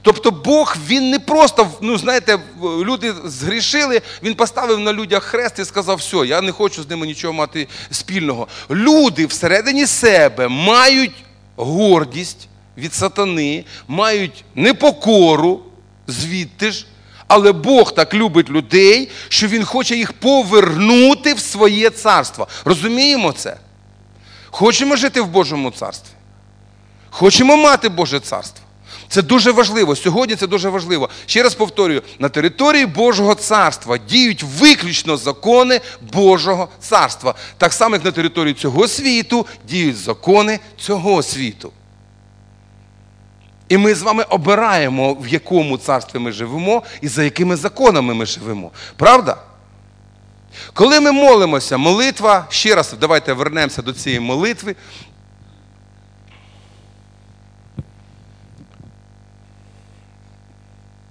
Тобто 0.02 0.30
Бог, 0.30 0.76
він 0.88 1.10
не 1.10 1.18
просто, 1.18 1.70
ну 1.80 1.98
знаєте, 1.98 2.38
люди 2.62 3.14
згрішили, 3.24 4.02
він 4.22 4.34
поставив 4.34 4.78
на 4.78 4.92
людях 4.92 5.24
хрест 5.24 5.58
і 5.58 5.64
сказав, 5.64 5.96
все, 5.96 6.16
я 6.16 6.40
не 6.40 6.52
хочу 6.52 6.82
з 6.82 6.90
ними 6.90 7.06
нічого 7.06 7.32
мати 7.32 7.68
спільного. 7.90 8.48
Люди 8.70 9.26
всередині 9.26 9.86
себе 9.86 10.48
мають 10.48 11.24
гордість 11.56 12.48
від 12.76 12.94
сатани, 12.94 13.64
мають 13.88 14.44
непокору 14.54 15.60
звідти 16.06 16.70
ж. 16.70 16.86
Але 17.28 17.52
Бог 17.52 17.94
так 17.94 18.14
любить 18.14 18.50
людей, 18.50 19.10
що 19.28 19.46
Він 19.46 19.64
хоче 19.64 19.96
їх 19.96 20.12
повернути 20.12 21.34
в 21.34 21.40
своє 21.40 21.90
царство. 21.90 22.48
Розуміємо 22.64 23.32
це? 23.32 23.56
Хочемо 24.50 24.96
жити 24.96 25.20
в 25.20 25.26
Божому 25.26 25.70
царстві. 25.70 26.10
Хочемо 27.10 27.56
мати 27.56 27.88
Боже 27.88 28.20
царство. 28.20 28.65
Це 29.08 29.22
дуже 29.22 29.50
важливо. 29.50 29.96
Сьогодні 29.96 30.36
це 30.36 30.46
дуже 30.46 30.68
важливо. 30.68 31.08
Ще 31.26 31.42
раз 31.42 31.54
повторюю: 31.54 32.02
на 32.18 32.28
території 32.28 32.86
Божого 32.86 33.34
царства 33.34 33.98
діють 33.98 34.42
виключно 34.42 35.16
закони 35.16 35.80
Божого 36.12 36.68
царства. 36.80 37.34
Так 37.58 37.72
само, 37.72 37.96
як 37.96 38.04
на 38.04 38.10
території 38.10 38.54
цього 38.54 38.88
світу 38.88 39.46
діють 39.68 39.96
закони 39.96 40.60
цього 40.76 41.22
світу. 41.22 41.72
І 43.68 43.76
ми 43.76 43.94
з 43.94 44.02
вами 44.02 44.22
обираємо, 44.22 45.14
в 45.14 45.28
якому 45.28 45.78
царстві 45.78 46.18
ми 46.18 46.32
живемо 46.32 46.82
і 47.00 47.08
за 47.08 47.24
якими 47.24 47.56
законами 47.56 48.14
ми 48.14 48.26
живемо. 48.26 48.70
Правда? 48.96 49.36
Коли 50.74 51.00
ми 51.00 51.12
молимося, 51.12 51.76
молитва, 51.76 52.46
ще 52.50 52.74
раз 52.74 52.94
давайте 53.00 53.32
вернемося 53.32 53.82
до 53.82 53.92
цієї 53.92 54.20
молитви. 54.20 54.76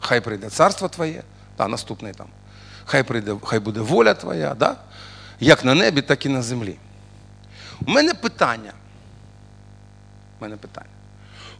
Хай 0.06 0.22
прийде 0.22 0.50
царство 0.50 0.88
Твоє, 0.88 1.24
да, 1.58 1.68
наступний 1.68 2.14
там. 2.14 2.28
Хай 2.86 3.04
прийде, 3.04 3.36
хай 3.44 3.60
буде 3.60 3.80
воля 3.80 4.14
Твоя, 4.14 4.54
да? 4.54 4.76
як 5.40 5.66
на 5.66 5.76
небі, 5.76 6.02
так 6.02 6.26
і 6.26 6.30
на 6.30 6.42
землі. 6.42 6.76
У 7.88 7.92
мене 7.92 8.14
питання. 8.14 8.74
У 10.40 10.44
мене 10.44 10.58
питання. 10.58 10.90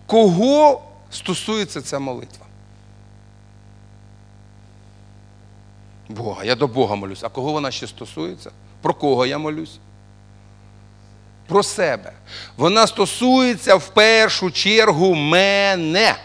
Кого 0.06 0.84
стосується 1.12 1.82
ця 1.82 2.00
молитва? 2.00 2.46
Бога. 6.10 6.44
Я 6.44 6.56
до 6.56 6.68
Бога 6.68 6.96
молюсь. 6.96 7.24
А 7.24 7.30
кого 7.30 7.52
вона 7.52 7.72
ще 7.72 7.88
стосується? 7.88 8.52
Про 8.82 8.94
кого 8.94 9.26
я 9.26 9.38
молюсь? 9.38 9.80
Про 11.48 11.64
себе. 11.64 12.14
Вона 12.58 12.88
стосується 12.88 13.76
в 13.76 13.90
першу 13.90 14.52
чергу 14.52 15.16
мене. 15.16 16.16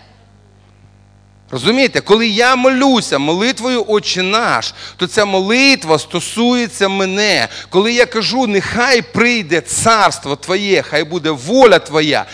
Розумієте, 1.51 2.01
коли 2.01 2.29
я 2.29 2.57
молюся 2.57 3.19
молитвою 3.19 3.85
Отче 3.89 4.23
наш, 4.23 4.75
то 4.97 5.07
ця 5.07 5.25
молитва 5.25 5.99
стосується 5.99 6.89
мене. 6.89 7.49
Коли 7.69 7.93
я 7.93 8.07
кажу, 8.07 8.47
нехай 8.47 9.03
прийде 9.03 9.61
царство 9.61 10.37
Твоє, 10.37 10.83
хай 10.83 11.05
буде 11.05 11.31
воля 11.31 11.79
Твоя 11.79 12.27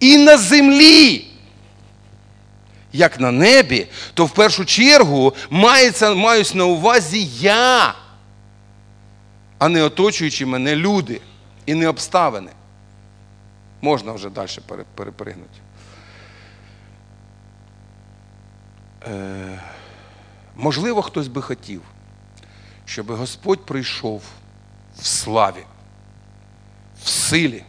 і 0.00 0.16
на 0.16 0.38
землі, 0.38 1.26
як 2.92 3.20
на 3.20 3.30
небі, 3.30 3.86
то 4.14 4.24
в 4.24 4.30
першу 4.30 4.64
чергу 4.64 5.34
мається, 5.50 6.14
маюсь 6.14 6.54
на 6.54 6.64
увазі 6.64 7.28
я, 7.40 7.94
а 9.58 9.68
не 9.68 9.82
оточуючи 9.82 10.46
мене 10.46 10.76
люди 10.76 11.20
і 11.66 11.74
не 11.74 11.88
обставини. 11.88 12.50
Можна 13.80 14.12
вже 14.12 14.30
далі 14.30 14.48
перепригнути. 14.94 15.58
Е, 15.58 15.72
можливо, 20.56 21.02
хтось 21.02 21.28
би 21.28 21.42
хотів, 21.42 21.82
щоб 22.84 23.10
Господь 23.10 23.66
прийшов 23.66 24.22
в 24.98 25.06
славі, 25.06 25.64
в 27.04 27.08
силі, 27.08 27.64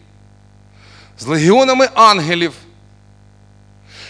з 1.20 1.25
легіонами 1.25 1.90
ангелів, 1.94 2.54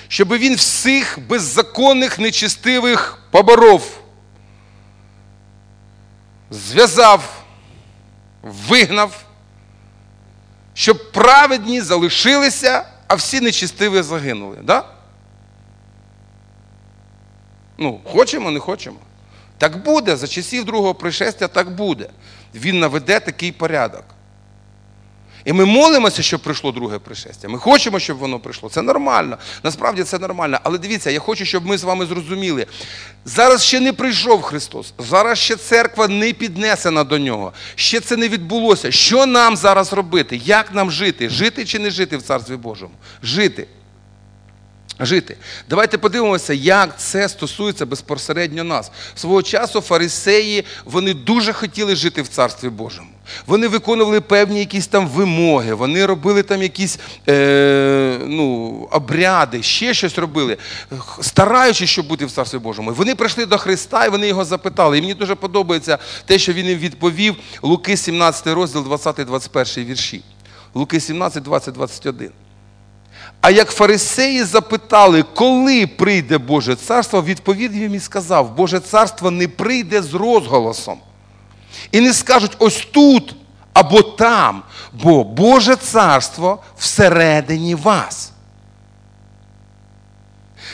щоб 0.08 0.34
він 0.34 0.56
всіх 0.56 1.20
беззаконних, 1.28 2.20
нечистивих 2.20 3.20
поборов, 3.32 4.00
зв'язав, 6.52 7.44
вигнав, 8.42 9.26
щоб 10.74 11.12
праведні 11.12 11.82
залишилися, 11.82 12.86
а 13.08 13.16
всі 13.16 13.42
нечистиві 13.42 14.02
загинули. 14.02 14.58
Да? 14.64 14.86
Ну, 17.78 18.02
хочемо, 18.04 18.52
не 18.52 18.60
хочемо. 18.60 18.98
Так 19.58 19.84
буде, 19.84 20.16
за 20.16 20.28
часів 20.28 20.66
другого 20.66 20.94
пришестя 20.96 21.48
так 21.48 21.76
буде. 21.76 22.10
Він 22.56 22.80
наведе 22.80 23.20
такий 23.20 23.52
порядок. 23.52 24.04
І 25.46 25.54
ми 25.54 25.66
молимося, 25.66 26.22
щоб 26.22 26.40
прийшло 26.40 26.72
друге 26.72 27.00
пришестя. 27.00 27.50
Ми 27.50 27.60
хочемо, 27.60 28.00
щоб 28.00 28.18
воно 28.18 28.40
прийшло. 28.40 28.70
Це 28.70 28.82
нормально. 28.82 29.38
Насправді 29.64 30.04
це 30.04 30.20
нормально. 30.20 30.60
Але 30.64 30.78
дивіться, 30.78 31.12
я 31.12 31.20
хочу, 31.20 31.46
щоб 31.46 31.66
ми 31.66 31.78
з 31.78 31.84
вами 31.84 32.06
зрозуміли. 32.06 32.66
Зараз 33.26 33.64
ще 33.64 33.80
не 33.80 33.94
прийшов 33.94 34.42
Христос. 34.42 34.94
Зараз 34.98 35.40
ще 35.40 35.56
церква 35.56 36.08
не 36.08 36.34
піднесена 36.34 37.04
до 37.04 37.18
нього. 37.20 37.54
Ще 37.76 38.00
це 38.00 38.18
не 38.18 38.28
відбулося. 38.28 38.92
Що 38.92 39.26
нам 39.26 39.58
зараз 39.58 39.94
робити? 39.94 40.42
Як 40.46 40.74
нам 40.74 40.92
жити? 40.92 41.30
Жити 41.30 41.66
чи 41.66 41.80
не 41.80 41.90
жити 41.90 42.18
в 42.18 42.22
Царстві 42.22 42.56
Божому? 42.56 42.94
Жити 43.24 43.68
жити. 45.00 45.38
Давайте 45.70 45.98
подивимося, 45.98 46.54
як 46.54 47.00
це 47.00 47.30
стосується 47.30 47.86
безпосередньо 47.86 48.64
нас. 48.64 48.92
Свого 49.16 49.44
часу 49.44 49.82
фарисеї 49.82 50.66
вони 50.86 51.14
дуже 51.14 51.54
хотіли 51.54 51.96
жити 51.96 52.22
в 52.22 52.28
Царстві 52.28 52.70
Божому. 52.70 53.10
Вони 53.48 53.68
виконували 53.68 54.22
певні 54.22 54.60
якісь 54.60 54.88
там 54.88 55.08
вимоги, 55.08 55.74
вони 55.74 56.06
робили 56.06 56.44
там 56.44 56.64
якісь 56.64 57.00
е, 57.30 58.18
ну, 58.26 58.70
обряди, 58.92 59.64
ще 59.64 59.94
щось 59.94 60.18
робили, 60.18 60.58
стараючись, 61.22 61.90
щоб 61.90 62.08
бути 62.08 62.26
в 62.26 62.32
Царстві 62.32 62.58
Божому. 62.58 62.94
Вони 62.94 63.16
прийшли 63.16 63.46
до 63.46 63.58
Христа 63.58 64.06
і 64.06 64.10
вони 64.10 64.28
його 64.28 64.46
запитали. 64.46 64.98
І 64.98 65.02
мені 65.02 65.14
дуже 65.14 65.36
подобається 65.36 65.98
те, 66.26 66.40
що 66.40 66.54
він 66.54 66.66
їм 66.66 66.80
відповів 66.80 67.36
Луки 67.62 67.98
17 67.98 68.48
розділ, 68.48 68.94
20-21 68.94 69.86
вірші. 69.86 70.22
Луки 70.74 71.00
17, 71.00 71.44
20, 71.44 71.74
21. 71.74 72.32
А 73.44 73.52
як 73.52 73.72
фарисеї 73.72 74.44
запитали, 74.44 75.24
коли 75.24 75.88
прийде 75.88 76.38
Боже 76.38 76.76
царство, 76.76 77.24
відповів 77.24 77.76
їм 77.76 77.96
і 77.96 78.00
сказав, 78.00 78.56
Боже 78.56 78.80
царство 78.80 79.32
не 79.32 79.48
прийде 79.48 80.02
з 80.02 80.14
розголосом. 80.14 81.00
І 81.92 82.02
не 82.02 82.14
скажуть 82.14 82.56
ось 82.60 82.88
тут 82.92 83.36
або 83.74 84.02
там, 84.02 84.64
бо 84.94 85.24
Боже 85.24 85.76
царство 85.76 86.64
всередині 86.78 87.76
вас. 87.76 88.32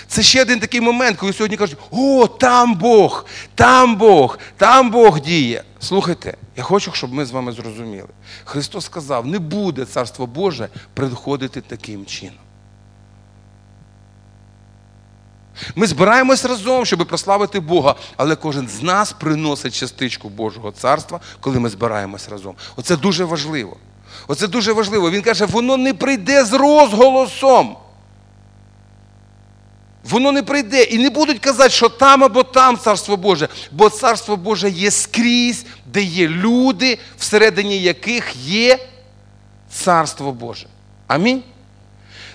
Це 0.08 0.24
ще 0.24 0.42
один 0.42 0.60
такий 0.60 0.82
момент, 0.82 1.18
коли 1.18 1.34
сьогодні 1.34 1.58
кажуть, 1.58 1.78
о, 1.92 2.28
там 2.28 2.76
Бог, 2.76 3.26
там 3.56 3.96
Бог, 3.96 4.40
там 4.58 4.92
Бог 4.92 5.20
діє. 5.20 5.64
Слухайте, 5.80 6.38
я 6.58 6.64
хочу, 6.64 6.92
щоб 6.94 7.14
ми 7.14 7.26
з 7.26 7.32
вами 7.32 7.52
зрозуміли. 7.52 8.10
Христос 8.44 8.86
сказав, 8.86 9.28
не 9.28 9.40
буде 9.40 9.86
царство 9.86 10.28
Боже 10.28 10.70
приходити 10.94 11.62
таким 11.62 12.06
чином. 12.06 12.40
Ми 15.76 15.88
збираємось 15.88 16.45
разом, 16.45 16.86
щоб 16.86 17.08
прославити 17.08 17.60
Бога, 17.60 17.95
але 18.17 18.36
кожен 18.36 18.67
з 18.67 18.82
нас 18.82 19.13
приносить 19.13 19.74
частичку 19.76 20.30
Божого 20.30 20.72
царства, 20.72 21.19
коли 21.39 21.60
ми 21.60 21.69
збираємось 21.69 22.30
разом. 22.30 22.56
Оце 22.76 22.95
дуже 22.95 23.26
важливо. 23.26 23.78
Оце 24.28 24.48
дуже 24.48 24.74
важливо. 24.74 25.12
Він 25.12 25.22
каже, 25.22 25.45
воно 25.45 25.78
не 25.78 25.93
прийде 25.93 26.45
з 26.45 26.54
розголосом. 26.54 27.76
Воно 30.04 30.32
не 30.32 30.43
прийде. 30.43 30.84
І 30.84 30.98
не 30.98 31.10
будуть 31.10 31.39
казати, 31.39 31.69
що 31.69 31.89
там 31.89 32.24
або 32.24 32.43
там 32.43 32.78
царство 32.78 33.17
Боже. 33.17 33.48
Бо 33.72 33.89
царство 33.89 34.38
Боже 34.38 34.69
є 34.69 34.91
скрізь, 34.91 35.65
де 35.86 36.02
є 36.02 36.28
люди, 36.28 37.00
всередині 37.17 37.82
яких 37.82 38.36
є 38.36 38.80
царство 39.69 40.32
Боже. 40.32 40.67
Амінь. 41.08 41.43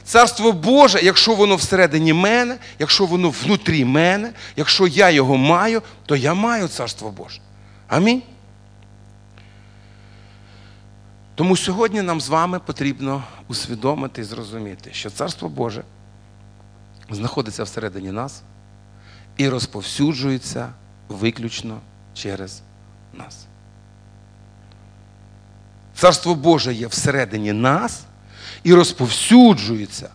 Царство 0.04 0.52
Боже, 0.52 1.00
якщо 1.02 1.34
воно 1.34 1.56
всередині 1.56 2.12
мене, 2.12 2.58
якщо 2.78 3.06
воно 3.06 3.30
внутрі 3.30 3.84
мене, 3.84 4.32
якщо 4.56 4.86
я 4.86 5.10
його 5.10 5.36
маю, 5.36 5.82
то 6.06 6.16
я 6.16 6.34
маю 6.34 6.68
царство 6.68 7.10
Боже. 7.10 7.40
Амінь. 7.88 8.22
Тому 11.34 11.56
сьогодні 11.56 12.02
нам 12.02 12.20
з 12.20 12.28
вами 12.28 12.58
потрібно 12.58 13.22
усвідомити 13.48 14.20
і 14.20 14.24
зрозуміти, 14.24 14.90
що 14.92 15.10
Царство 15.10 15.48
Боже 15.48 15.82
знаходиться 17.10 17.62
всередині 17.64 18.10
нас 18.10 18.42
і 19.36 19.48
розповсюджується 19.48 20.72
виключно 21.08 21.80
через 22.14 22.62
нас. 23.12 23.46
Царство 25.94 26.34
Боже 26.34 26.74
є 26.74 26.86
всередині 26.86 27.52
нас 27.52 28.04
і 28.64 28.74
розповсюджується 28.74 30.10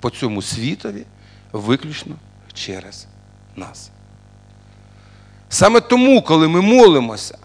по 0.00 0.10
цьому 0.10 0.42
світові 0.42 1.06
виключно 1.52 2.16
через 2.52 3.06
нас. 3.56 3.90
Саме 5.48 5.80
тому, 5.80 6.22
коли 6.22 6.48
ми 6.48 6.60
молимося 6.60 7.38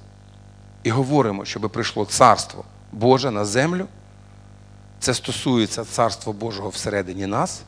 і 0.83 0.89
говоримо, 0.89 1.45
щоб 1.45 1.71
прийшло 1.71 2.05
Царство 2.05 2.65
Боже 2.91 3.31
на 3.31 3.45
землю, 3.45 3.87
це 4.99 5.13
стосується 5.13 5.85
Царства 5.85 6.33
Божого 6.33 6.69
всередині 6.69 7.27
нас 7.27 7.61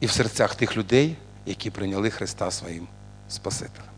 і 0.00 0.06
в 0.06 0.10
серцях 0.10 0.54
тих 0.54 0.76
людей, 0.76 1.16
які 1.46 1.70
прийняли 1.70 2.10
Христа 2.10 2.50
своїм 2.50 2.88
Спасителем. 3.28 3.88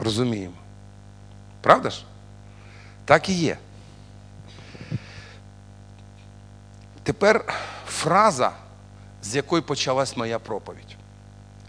Розуміємо. 0.00 0.54
Правда 1.60 1.90
ж? 1.90 2.04
Так 3.04 3.28
і 3.28 3.32
є. 3.32 3.58
Тепер 7.04 7.54
фраза 7.86 8.52
з 9.22 9.36
якої 9.36 9.62
почалась 9.62 10.16
моя 10.16 10.38
проповідь. 10.38 10.96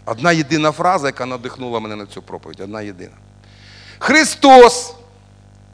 Одна 0.04 0.32
єдина 0.32 0.72
фраза, 0.72 1.06
яка 1.06 1.26
надихнула 1.26 1.80
мене 1.80 1.96
на 1.96 2.06
цю 2.06 2.22
проповідь. 2.22 2.60
Одна 2.60 2.82
єдина. 2.82 3.16
Христос 3.98 4.94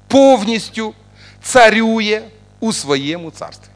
повністю 0.08 0.94
царює 1.42 2.22
у 2.60 2.72
своєму 2.72 3.30
царстві. 3.30 3.68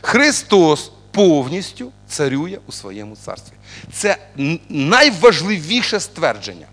Христос 0.00 0.92
повністю 1.10 1.92
царює 2.08 2.58
у 2.66 2.72
своєму 2.72 3.16
царстві. 3.16 3.54
Це 3.92 4.16
найважливіше 4.68 6.00
ствердження. 6.00 6.66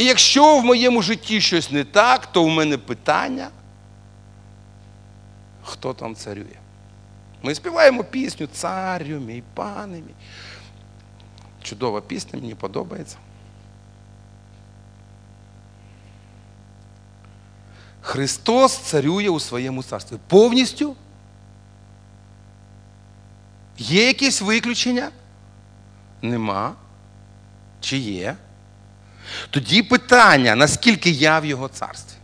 І 0.00 0.04
якщо 0.04 0.58
в 0.58 0.64
моєму 0.64 1.02
житті 1.02 1.40
щось 1.40 1.70
не 1.70 1.84
так, 1.84 2.26
то 2.26 2.44
в 2.44 2.48
мене 2.48 2.78
питання, 2.78 3.50
хто 5.62 5.94
там 5.94 6.14
царює? 6.14 6.56
Ми 7.42 7.54
співаємо 7.54 8.04
пісню 8.04 8.46
Царю 8.46 9.20
мій, 9.20 9.42
пане 9.54 9.96
мій. 9.96 10.14
Чудова 11.62 12.00
пісня, 12.00 12.38
мені 12.40 12.54
подобається. 12.54 13.16
Христос 18.00 18.78
царює 18.78 19.28
у 19.28 19.40
своєму 19.40 19.82
царстві. 19.82 20.16
Повністю? 20.28 20.96
Є 23.78 24.06
якісь 24.06 24.42
виключення? 24.42 25.10
Нема. 26.22 26.74
Чи 27.80 27.98
є? 27.98 28.36
Тоді 29.50 29.82
питання, 29.82 30.54
наскільки 30.54 31.10
я 31.10 31.38
в 31.38 31.46
його 31.46 31.68
царстві? 31.68 32.16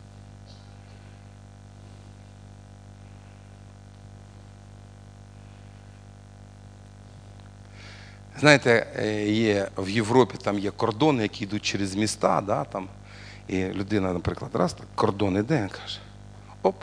Знаєте, 8.41 8.87
е, 8.97 9.29
є 9.29 9.69
в 9.77 9.89
Європі 9.89 10.39
там 10.43 10.59
є 10.59 10.71
кордони, 10.71 11.23
які 11.23 11.45
йдуть 11.45 11.63
через 11.63 11.95
міста, 11.95 12.41
да, 12.41 12.65
там, 12.65 12.89
і 13.49 13.65
людина, 13.65 14.13
наприклад, 14.13 14.51
раз 14.55 14.73
так, 14.73 14.87
кордон 14.95 15.37
іде, 15.37 15.69
каже, 15.73 15.99
оп. 16.63 16.77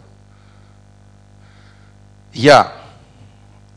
Я 2.33 2.71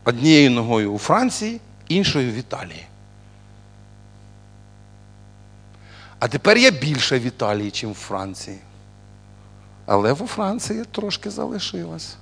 однією 0.03 0.51
ногою 0.51 0.93
у 0.93 0.97
Франції, 0.97 1.61
іншою 1.87 2.31
в 2.31 2.35
Італії. 2.35 2.87
А 6.19 6.27
тепер 6.27 6.57
я 6.57 6.71
більше 6.71 7.19
в 7.19 7.23
Італії, 7.23 7.71
ніж 7.71 7.83
в 7.83 7.93
Франції. 7.93 8.59
Але 9.85 10.13
у 10.13 10.27
Франції 10.27 10.83
трошки 10.91 11.29
залишилось. 11.29 12.15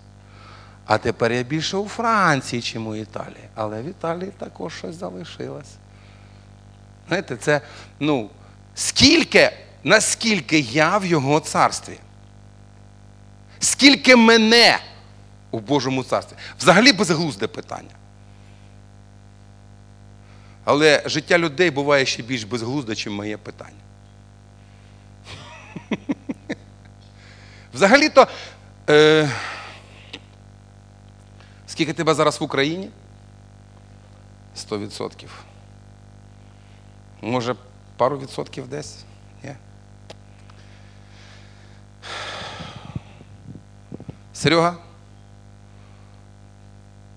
А 0.86 0.98
тепер 0.98 1.32
я 1.32 1.44
більше 1.44 1.78
у 1.78 1.88
Франції, 1.88 2.62
ніж 2.62 2.88
у 2.88 2.96
Італії. 2.96 3.50
Але 3.56 3.82
в 3.82 3.86
Італії 3.86 4.32
також 4.38 4.74
щось 4.74 4.96
залишилось. 4.96 5.74
Знаєте, 7.08 7.38
це, 7.38 7.62
ну, 8.00 8.30
скільки, 8.76 9.52
наскільки 9.84 10.60
я 10.60 10.98
в 10.98 11.06
його 11.06 11.40
царстві? 11.40 12.00
Скільки 13.60 14.16
мене 14.16 14.80
у 15.52 15.60
Божому 15.60 16.04
царстві? 16.04 16.36
Взагалі 16.60 16.94
безглузде 16.94 17.48
питання. 17.48 17.96
Але 20.64 21.04
життя 21.06 21.38
людей 21.38 21.72
буває 21.72 22.06
ще 22.06 22.24
більш 22.24 22.44
безглузде, 22.44 22.92
ніж 22.92 23.08
моє 23.08 23.38
питання. 23.38 23.85
Взагалі-то, 27.74 28.28
е, 28.90 29.32
скільки 31.68 31.94
тебе 31.94 32.14
зараз 32.14 32.42
в 32.42 32.44
Україні? 32.44 32.90
100%. 34.56 35.28
Може, 37.22 37.56
пару 37.98 38.20
відсотків 38.20 38.68
десь? 38.68 38.98
Ні? 39.44 39.56
Серега? 44.34 44.78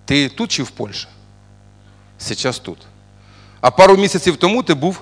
Ти 0.04 0.28
тут 0.28 0.50
чи 0.50 0.62
в 0.62 0.70
Польщі? 0.70 1.08
Зараз 2.18 2.58
тут. 2.58 2.78
А 3.60 3.70
пару 3.70 3.96
місяців 3.96 4.36
тому 4.36 4.62
ти 4.62 4.74
був 4.74 5.00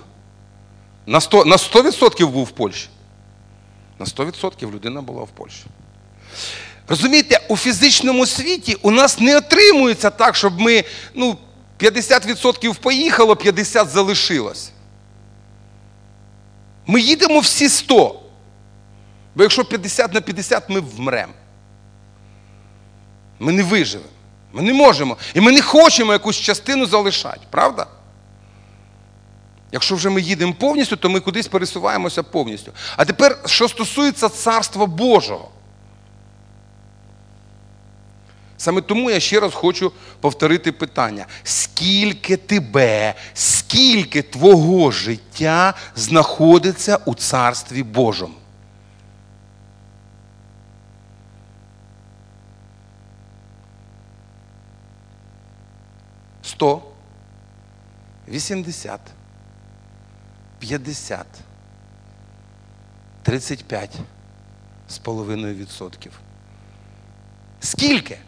на 1.07 1.19
100%, 1.19 1.47
на 1.47 1.57
100% 1.57 2.27
був 2.27 2.45
в 2.45 2.51
Польщі. 2.51 2.89
На 3.99 4.07
100% 4.07 4.73
людина 4.73 5.03
була 5.03 5.23
в 5.23 5.29
Польщі. 5.29 5.65
Розумієте, 6.89 7.41
у 7.49 7.57
фізичному 7.57 8.27
світі 8.27 8.77
у 8.83 8.91
нас 8.91 9.21
не 9.21 9.37
отримується 9.37 10.11
так, 10.11 10.37
щоб 10.37 10.61
ми 10.61 10.85
ну, 11.15 11.39
50% 11.79 12.79
поїхало, 12.79 13.35
50% 13.35 13.89
залишилось. 13.89 14.71
Ми 16.87 17.01
їдемо 17.01 17.41
всі 17.41 17.69
100. 17.69 18.21
Бо 19.35 19.43
якщо 19.43 19.65
50 19.65 20.15
на 20.15 20.21
50, 20.21 20.71
ми 20.71 20.81
вмремо. 20.81 21.33
Ми 23.39 23.53
не 23.53 23.63
виживемо. 23.63 24.11
Ми 24.53 24.63
не 24.63 24.73
можемо. 24.73 25.17
І 25.35 25.41
ми 25.41 25.53
не 25.53 25.63
хочемо 25.63 26.13
якусь 26.13 26.37
частину 26.37 26.87
залишати, 26.87 27.41
правда? 27.51 27.87
Якщо 29.73 29.95
вже 29.95 30.11
ми 30.11 30.21
їдемо 30.21 30.55
повністю, 30.55 30.97
то 30.97 31.11
ми 31.11 31.21
кудись 31.21 31.49
пересуваємося 31.49 32.23
повністю. 32.23 32.73
А 32.97 33.05
тепер, 33.05 33.39
що 33.47 33.69
стосується 33.69 34.29
Царства 34.29 34.87
Божого. 34.87 35.51
Саме 38.57 38.81
тому 38.81 39.11
я 39.11 39.21
ще 39.21 39.41
раз 39.41 39.55
хочу 39.55 39.93
повторити 40.21 40.73
питання: 40.73 41.27
скільки 41.43 42.37
тебе, 42.37 43.15
скільки 43.35 44.23
твого 44.23 44.91
життя 44.91 45.75
знаходиться 45.97 46.99
у 47.05 47.15
Царстві 47.15 47.83
Божому? 47.83 48.35
Сто, 56.43 56.83
вісімдесят, 58.29 59.01
п'ятдесят, 60.59 61.27
тридцять 63.23 63.65
п'ять 63.65 63.99
з 64.89 64.99
половиною 64.99 65.55
відсотків. 65.55 66.13
Скільки? 67.61 68.19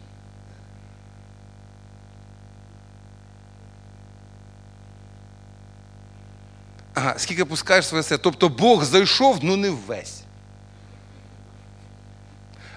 Ага, 6.93 7.13
скільки 7.17 7.45
пускаєш 7.45 7.87
своє 7.87 8.03
серце. 8.03 8.23
Тобто 8.23 8.49
Бог 8.49 8.83
зайшов, 8.83 9.39
ну 9.41 9.57
не 9.57 9.69
весь. 9.69 10.23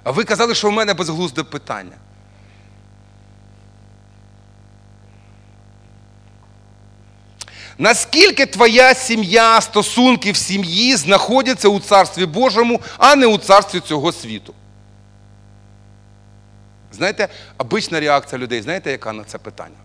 А 0.02 0.10
ви 0.10 0.24
казали, 0.24 0.54
що 0.54 0.70
в 0.70 0.72
мене 0.72 0.94
безглузде 0.94 1.42
питання. 1.42 1.96
Наскільки 7.78 8.46
твоя 8.46 8.94
сім'я, 8.94 9.60
стосунки 9.60 10.32
в 10.32 10.36
сім'ї 10.36 10.96
знаходяться 10.96 11.68
у 11.68 11.80
Царстві 11.80 12.26
Божому, 12.26 12.80
а 12.98 13.16
не 13.16 13.26
у 13.26 13.38
царстві 13.38 13.80
цього 13.80 14.12
світу? 14.12 14.54
Знаєте, 16.92 17.28
обична 17.58 18.00
реакція 18.00 18.38
людей, 18.38 18.62
знаєте, 18.62 18.90
яка 18.90 19.12
на 19.12 19.24
це 19.24 19.38
питання? 19.38 19.76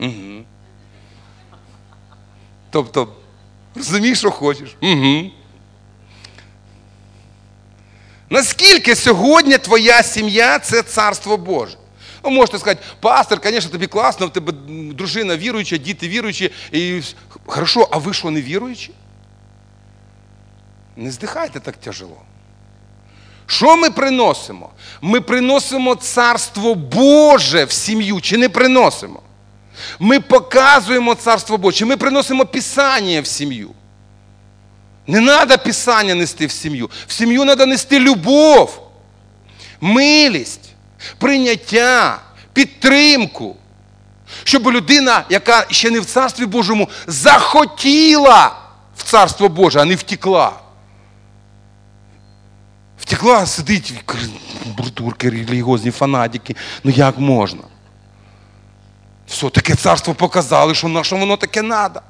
Угу. 0.00 0.44
Тобто, 2.70 3.08
розумієш, 3.74 4.18
що 4.18 4.30
хочеш? 4.30 4.76
Угу. 4.82 5.30
Наскільки 8.30 8.96
сьогодні 8.96 9.58
твоя 9.58 10.02
сім'я 10.02 10.58
це 10.58 10.82
царство 10.82 11.36
Боже? 11.36 11.76
Ви 12.22 12.30
можете 12.30 12.58
сказати, 12.58 12.82
пастор, 13.00 13.40
звісно, 13.44 13.70
тобі 13.70 13.86
класно, 13.86 14.26
в 14.26 14.32
тебе 14.32 14.52
дружина 14.92 15.36
віруюча, 15.36 15.76
діти 15.76 16.08
віруючі. 16.08 16.50
І... 16.72 17.02
Хорошо, 17.46 17.88
а 17.90 17.98
ви 17.98 18.14
що 18.14 18.30
не 18.30 18.42
віруючі? 18.42 18.90
Не 20.96 21.10
здихайте 21.10 21.60
так 21.60 21.76
тяжело. 21.76 22.22
Що 23.46 23.76
ми 23.76 23.90
приносимо? 23.90 24.70
Ми 25.00 25.20
приносимо 25.20 25.94
царство 25.94 26.74
Боже 26.74 27.64
в 27.64 27.72
сім'ю, 27.72 28.20
чи 28.20 28.36
не 28.36 28.48
приносимо? 28.48 29.20
Ми 29.98 30.20
показуємо 30.20 31.14
царство 31.14 31.58
Боже, 31.58 31.84
ми 31.84 31.96
приносимо 31.96 32.44
Писання 32.46 33.20
в 33.20 33.26
сім'ю. 33.26 33.70
Не 35.06 35.20
треба 35.20 35.56
Писання 35.56 36.14
нести 36.14 36.46
в 36.46 36.50
сім'ю. 36.52 36.90
В 37.06 37.12
сім'ю 37.12 37.44
треба 37.44 37.66
нести 37.66 38.00
любов, 38.00 38.90
милість, 39.80 40.70
прийняття, 41.18 42.20
підтримку. 42.52 43.56
Щоб 44.44 44.66
людина, 44.66 45.24
яка 45.28 45.66
ще 45.70 45.90
не 45.90 46.00
в 46.00 46.04
Царстві 46.04 46.46
Божому, 46.46 46.88
захотіла 47.06 48.56
в 48.96 49.02
Царство 49.02 49.48
Боже, 49.48 49.80
а 49.80 49.84
не 49.84 49.94
втекла. 49.94 50.52
Втекла, 53.00 53.46
сидить, 53.46 53.94
буртурки, 54.64 55.30
релігіозні 55.30 55.90
фанатики. 55.90 56.56
Ну 56.84 56.90
як 56.90 57.18
можна? 57.18 57.62
Все, 59.26 59.50
таке 59.50 59.74
царство 59.74 60.14
показали, 60.14 60.74
що 60.74 60.88
на 60.88 61.04
що 61.04 61.16
воно 61.16 61.36
таке 61.36 61.60
треба. 61.60 62.02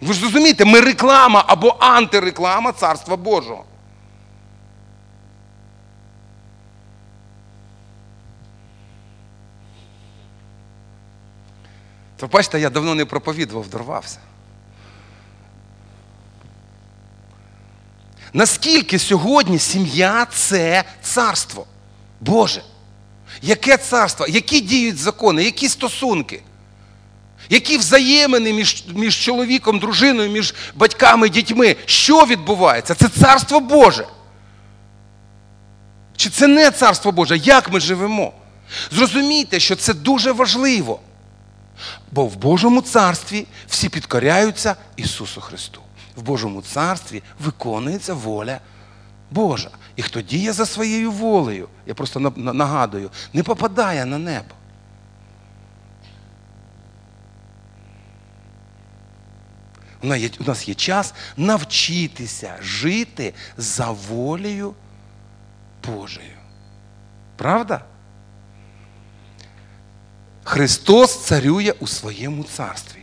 Ви 0.00 0.14
ж 0.14 0.22
розумієте, 0.22 0.64
ми 0.64 0.80
реклама 0.80 1.44
або 1.46 1.76
антиреклама 1.78 2.72
Царства 2.72 3.16
Божого. 3.16 3.64
То 12.16 12.26
бачите, 12.26 12.60
я 12.60 12.70
давно 12.70 12.94
не 12.94 13.04
проповідував, 13.04 13.68
дорвався. 13.68 14.18
Наскільки 18.32 18.98
сьогодні 18.98 19.58
сім'я 19.58 20.26
це 20.26 20.84
царство 21.02 21.66
Боже? 22.20 22.62
Яке 23.42 23.76
царство? 23.76 24.26
Які 24.26 24.60
діють 24.60 24.98
закони, 24.98 25.44
які 25.44 25.68
стосунки? 25.68 26.42
Які 27.50 27.78
взаємини 27.78 28.52
між 28.52 28.84
між 28.94 29.16
чоловіком, 29.16 29.78
дружиною, 29.78 30.30
між 30.30 30.54
батьками, 30.74 31.28
дітьми? 31.28 31.76
Що 31.86 32.24
відбувається? 32.26 32.94
Це 32.94 33.08
царство 33.08 33.60
Боже. 33.60 34.06
Чи 36.16 36.30
це 36.30 36.46
не 36.46 36.70
царство 36.70 37.12
Боже? 37.12 37.36
Як 37.36 37.72
ми 37.72 37.80
живемо? 37.80 38.32
Зрозумійте, 38.90 39.60
що 39.60 39.76
це 39.76 39.94
дуже 39.94 40.32
важливо. 40.32 41.00
Бо 42.12 42.26
в 42.26 42.36
Божому 42.36 42.80
царстві 42.80 43.46
всі 43.68 43.88
підкоряються 43.88 44.76
Ісусу 44.96 45.40
Христу. 45.40 45.80
В 46.16 46.22
Божому 46.22 46.62
царстві 46.62 47.22
виконується 47.40 48.14
воля 48.14 48.60
Божа. 49.30 49.70
І 49.96 50.02
хто 50.02 50.20
діє 50.20 50.52
за 50.52 50.66
своєю 50.66 51.10
волею, 51.10 51.68
я 51.86 51.94
просто 51.94 52.20
нагадую, 52.36 53.10
не 53.32 53.42
попадає 53.42 54.04
на 54.04 54.18
небо. 54.18 54.54
У 60.40 60.44
нас 60.44 60.68
є 60.68 60.74
час 60.74 61.14
навчитися 61.36 62.56
жити 62.62 63.34
за 63.56 63.90
волею 63.90 64.74
Божою. 65.86 66.36
Правда? 67.36 67.84
Христос 70.44 71.24
царює 71.24 71.72
у 71.80 71.86
своєму 71.86 72.44
царстві. 72.44 73.00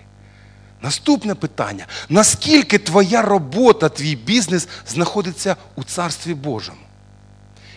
Наступне 0.82 1.36
питання: 1.36 1.88
наскільки 2.10 2.78
твоя 2.78 3.22
робота, 3.22 3.90
твій 3.90 4.16
бізнес 4.16 4.68
знаходиться 4.88 5.56
у 5.76 5.84
Царстві 5.84 6.34
Божому? 6.34 6.82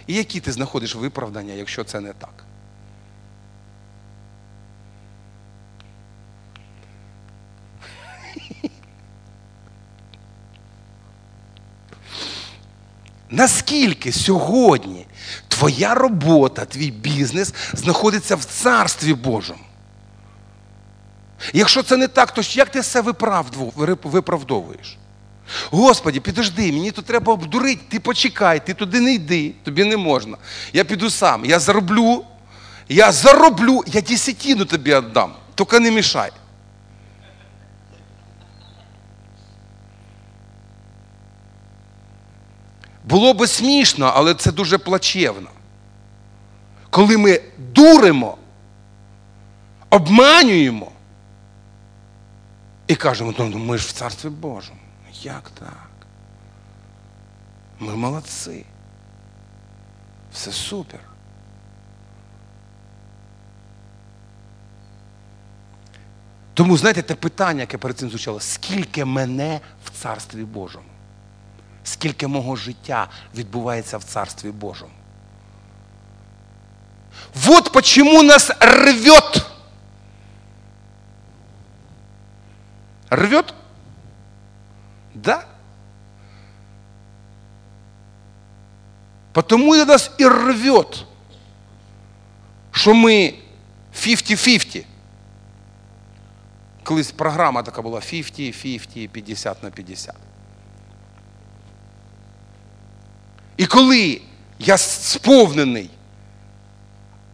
І 0.06 0.14
які 0.14 0.40
ти 0.40 0.52
знаходиш 0.52 0.94
виправдання, 0.94 1.54
якщо 1.54 1.84
це 1.84 2.00
не 2.00 2.12
так? 2.12 2.44
Наскільки 13.30 14.12
сьогодні 14.12 15.06
твоя 15.48 15.94
робота, 15.94 16.64
твій 16.64 16.90
бізнес 16.90 17.54
знаходиться 17.72 18.36
в 18.36 18.44
Царстві 18.44 19.14
Божому? 19.14 19.60
Якщо 21.52 21.82
це 21.82 21.96
не 21.96 22.08
так, 22.08 22.34
то 22.34 22.42
як 22.44 22.68
ти 22.68 22.80
все 22.80 23.00
виправдовуєш? 24.04 24.98
Господі, 25.70 26.20
підожди, 26.20 26.72
мені 26.72 26.90
тут 26.90 27.04
треба 27.04 27.32
обдурити, 27.32 27.80
ти 27.88 28.00
почекай, 28.00 28.66
ти 28.66 28.74
туди 28.74 29.00
не 29.00 29.14
йди, 29.14 29.54
тобі 29.62 29.84
не 29.84 29.96
можна. 29.96 30.36
Я 30.72 30.84
піду 30.84 31.10
сам, 31.10 31.44
я 31.44 31.58
зароблю, 31.58 32.24
я 32.88 33.12
зароблю, 33.12 33.82
я 33.86 34.00
десятину 34.00 34.64
тобі 34.64 34.96
віддам, 34.96 35.32
тільки 35.54 35.80
не 35.80 35.90
мішай. 35.90 36.30
Було 43.04 43.34
би 43.34 43.46
смішно, 43.46 44.12
але 44.14 44.34
це 44.34 44.52
дуже 44.52 44.78
плачевно. 44.78 45.48
Коли 46.90 47.18
ми 47.18 47.40
дуримо, 47.58 48.38
обманюємо 49.90 50.92
і 52.86 52.94
кажемо, 52.94 53.34
ну 53.38 53.58
ми 53.58 53.78
ж 53.78 53.88
в 53.88 53.92
Царстві 53.92 54.28
Божому. 54.28 54.80
Як 55.22 55.50
так? 55.50 55.88
Ми 57.78 57.96
молодці. 57.96 58.64
Все 60.32 60.52
супер. 60.52 61.00
Тому, 66.54 66.76
знаєте, 66.76 67.02
те 67.02 67.14
питання, 67.14 67.60
яке 67.60 67.78
перед 67.78 67.98
цим 67.98 68.10
звучало, 68.10 68.40
скільки 68.40 69.04
мене 69.04 69.60
в 69.84 69.90
Царстві 69.90 70.44
Божому? 70.44 70.93
Скільки 71.84 72.26
мого 72.26 72.56
життя 72.56 73.08
відбувається 73.34 73.98
в 73.98 74.04
Царстві 74.04 74.50
Божому. 74.50 74.92
Вот 77.34 77.72
почему 77.72 78.22
нас 78.22 78.50
рвет. 78.60 79.46
Рвет? 83.10 83.54
Да? 85.14 85.44
Потому 89.32 89.74
и 89.74 89.84
нас 89.84 90.10
и 90.20 90.28
рвет, 90.28 91.04
що 92.70 92.94
ми 92.94 93.34
50-50. 93.94 94.84
Колись 96.82 97.12
програма 97.12 97.62
така 97.62 97.82
була 97.82 98.00
50-50, 98.00 99.08
50 99.08 99.62
на 99.62 99.70
50. 99.70 100.14
І 103.56 103.66
коли 103.66 104.20
я 104.58 104.78
сповнений 104.78 105.90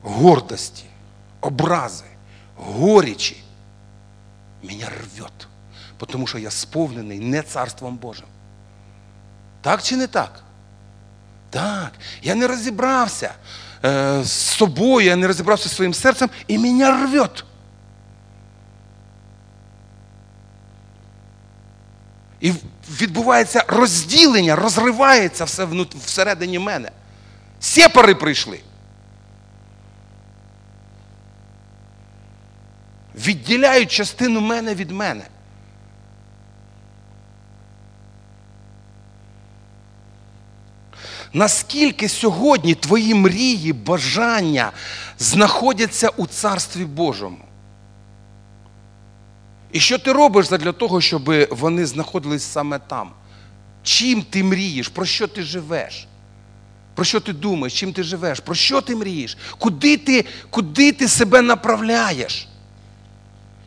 гордості, 0.03 0.85
образи, 1.41 2.05
горічі, 2.57 3.43
мене 4.63 4.85
рвет, 4.85 5.49
тому 6.07 6.27
що 6.27 6.39
я 6.39 6.51
сповнений 6.51 7.21
не 7.21 7.43
Царством 7.43 7.97
Божим. 7.97 8.27
Так 9.61 9.83
чи 9.83 9.97
не 9.97 10.07
так? 10.07 10.43
Так. 11.51 11.93
Я 12.23 12.35
не 12.35 12.47
розібрався 12.47 13.35
е, 13.85 14.25
з 14.25 14.31
собою, 14.31 15.07
я 15.07 15.17
не 15.17 15.27
розібрався 15.27 15.69
зі 15.69 15.75
своїм 15.75 15.95
серцем, 15.95 16.31
і 16.47 16.59
мене 16.59 16.91
рвет. 16.91 17.45
І 22.41 22.53
відбувається 23.01 23.65
розділення, 23.69 24.57
розривається 24.57 25.45
все 25.45 25.65
всередині 26.05 26.59
мене. 26.59 26.91
Сепари 27.61 28.15
прийшли. 28.15 28.61
Відділяють 33.15 33.93
частину 33.93 34.41
мене 34.41 34.75
від 34.75 34.91
мене. 34.91 35.25
Наскільки 41.33 42.09
сьогодні 42.09 42.75
твої 42.75 43.15
мрії, 43.15 43.73
бажання 43.73 44.73
знаходяться 45.19 46.09
у 46.09 46.27
Царстві 46.27 46.85
Божому? 46.85 47.50
І 49.73 49.81
що 49.81 49.99
ти 49.99 50.13
робиш 50.13 50.49
для 50.49 50.73
того, 50.73 51.01
щоб 51.01 51.33
вони 51.51 51.87
знаходились 51.87 52.45
саме 52.45 52.79
там? 52.79 53.11
Чим 53.83 54.23
ти 54.23 54.45
мрієш? 54.45 54.89
Про 54.89 55.05
що 55.05 55.27
ти 55.27 55.43
живеш? 55.43 56.07
Про 56.95 57.05
що 57.05 57.21
ти 57.21 57.33
думаєш? 57.33 57.81
Чим 57.81 57.93
ти 57.93 58.03
живеш? 58.03 58.41
Про 58.41 58.55
що 58.55 58.81
ти 58.81 58.97
мрієш? 58.97 59.39
Куди 59.59 59.97
ти, 59.97 60.25
Куди 60.51 60.93
ти 60.93 61.09
себе 61.09 61.43
направляєш? 61.43 62.49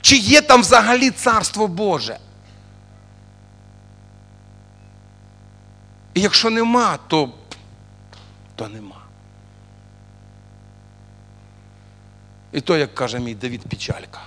Чи 0.02 0.18
є 0.18 0.42
там 0.42 0.62
взагалі 0.62 1.10
Царство 1.10 1.68
Боже? 1.68 2.18
І 6.14 6.22
якщо 6.22 6.50
нема, 6.50 6.98
то, 7.08 7.30
то 8.56 8.68
нема. 8.68 8.96
І 12.52 12.62
то, 12.62 12.78
як 12.78 12.96
каже 12.96 13.20
мій 13.20 13.36
Давід 13.36 13.62
Печалька. 13.62 14.22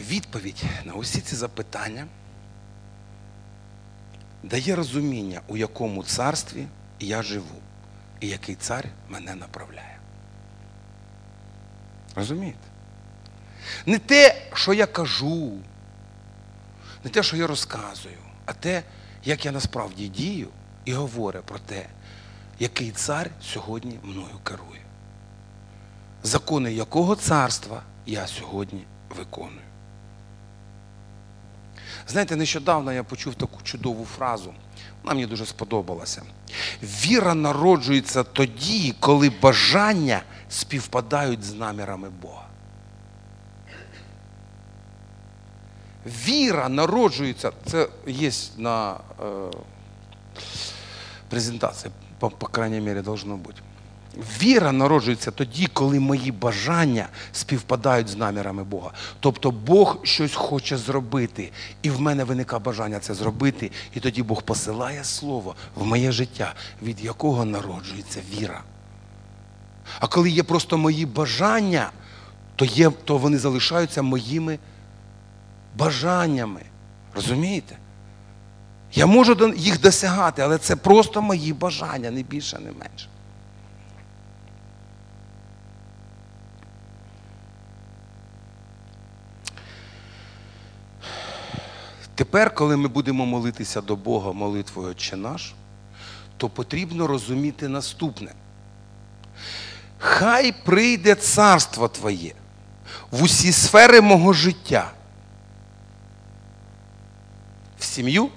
Відповідь 0.00 0.64
на 0.84 0.94
усі 0.94 1.20
ці 1.20 1.36
запитання 1.36 2.06
дає 4.42 4.76
розуміння, 4.76 5.40
у 5.48 5.56
якому 5.56 6.04
царстві 6.04 6.66
я 7.00 7.22
живу. 7.22 7.62
і 8.20 8.28
який 8.28 8.54
цар 8.54 8.88
мене 9.08 9.34
направляє. 9.34 9.98
Розумієте? 12.14 12.58
Не 13.86 13.98
те, 13.98 14.42
що 14.54 14.72
я 14.72 14.86
кажу, 14.86 15.52
не 17.04 17.10
те, 17.10 17.22
що 17.22 17.36
я 17.36 17.46
розказую, 17.46 18.18
а 18.44 18.52
те, 18.52 18.82
як 19.24 19.44
я 19.44 19.52
насправді 19.52 20.08
дію 20.08 20.48
і 20.84 20.92
говорю 20.92 21.42
про 21.44 21.58
те, 21.58 21.86
який 22.58 22.90
цар 22.90 23.30
сьогодні 23.42 23.98
мною 24.02 24.38
керує. 24.42 24.80
Закони 26.22 26.72
якого 26.72 27.16
царства 27.16 27.82
я 28.06 28.26
сьогодні 28.26 28.84
виконую. 29.16 29.65
Знаєте, 32.08 32.36
нещодавно 32.36 32.92
я 32.92 33.04
почув 33.04 33.34
таку 33.34 33.62
чудову 33.62 34.04
фразу. 34.04 34.54
Вона 35.02 35.14
мені 35.14 35.26
дуже 35.26 35.46
сподобалася. 35.46 36.22
Віра 36.82 37.34
народжується 37.34 38.22
тоді, 38.22 38.94
коли 39.00 39.30
бажання 39.42 40.22
співпадають 40.48 41.44
з 41.44 41.54
намірами 41.54 42.10
Бога. 42.10 42.46
Віра 46.06 46.68
народжується, 46.68 47.52
це 47.66 47.88
є 48.06 48.30
на 48.56 48.92
е, 48.94 48.96
презентації, 51.28 51.92
по, 52.18 52.30
по 52.30 52.46
крайній 52.46 52.80
мірі, 52.80 53.00
должно 53.00 53.36
бути. 53.36 53.62
Віра 54.16 54.72
народжується 54.72 55.30
тоді, 55.30 55.66
коли 55.66 56.00
мої 56.00 56.32
бажання 56.32 57.08
співпадають 57.32 58.08
з 58.08 58.16
намірами 58.16 58.64
Бога. 58.64 58.90
Тобто 59.20 59.50
Бог 59.50 59.98
щось 60.02 60.34
хоче 60.34 60.76
зробити, 60.76 61.52
і 61.82 61.90
в 61.90 62.00
мене 62.00 62.24
виникає 62.24 62.60
бажання 62.60 62.98
це 62.98 63.14
зробити, 63.14 63.70
і 63.94 64.00
тоді 64.00 64.22
Бог 64.22 64.42
посилає 64.42 65.04
слово 65.04 65.54
в 65.74 65.86
моє 65.86 66.12
життя, 66.12 66.54
від 66.82 67.04
якого 67.04 67.44
народжується 67.44 68.20
віра. 68.34 68.62
А 70.00 70.06
коли 70.06 70.30
є 70.30 70.42
просто 70.42 70.78
мої 70.78 71.06
бажання, 71.06 71.90
то, 72.56 72.64
є, 72.64 72.90
то 73.04 73.18
вони 73.18 73.38
залишаються 73.38 74.02
моїми 74.02 74.58
бажаннями. 75.76 76.60
Розумієте? 77.14 77.76
Я 78.92 79.06
можу 79.06 79.54
їх 79.56 79.80
досягати, 79.80 80.42
але 80.42 80.58
це 80.58 80.76
просто 80.76 81.22
мої 81.22 81.52
бажання, 81.52 82.10
не 82.10 82.22
більше, 82.22 82.58
не 82.58 82.72
менше. 82.72 83.08
Тепер, 92.16 92.54
коли 92.54 92.76
ми 92.76 92.88
будемо 92.88 93.26
молитися 93.26 93.80
до 93.80 93.96
Бога 93.96 94.32
молитвою 94.32 94.90
Отче 94.90 95.16
наш, 95.16 95.54
то 96.36 96.48
потрібно 96.48 97.06
розуміти 97.06 97.68
наступне. 97.68 98.32
Хай 99.98 100.52
прийде 100.52 101.14
царство 101.14 101.88
Твоє 101.88 102.34
в 103.10 103.22
усі 103.22 103.52
сфери 103.52 104.00
мого 104.00 104.32
життя, 104.32 104.90
в 107.78 107.84
сім'ю, 107.84 108.28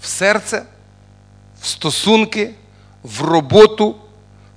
в 0.00 0.06
серце, 0.06 0.62
в 1.60 1.66
стосунки, 1.66 2.54
в 3.02 3.22
роботу, 3.22 3.96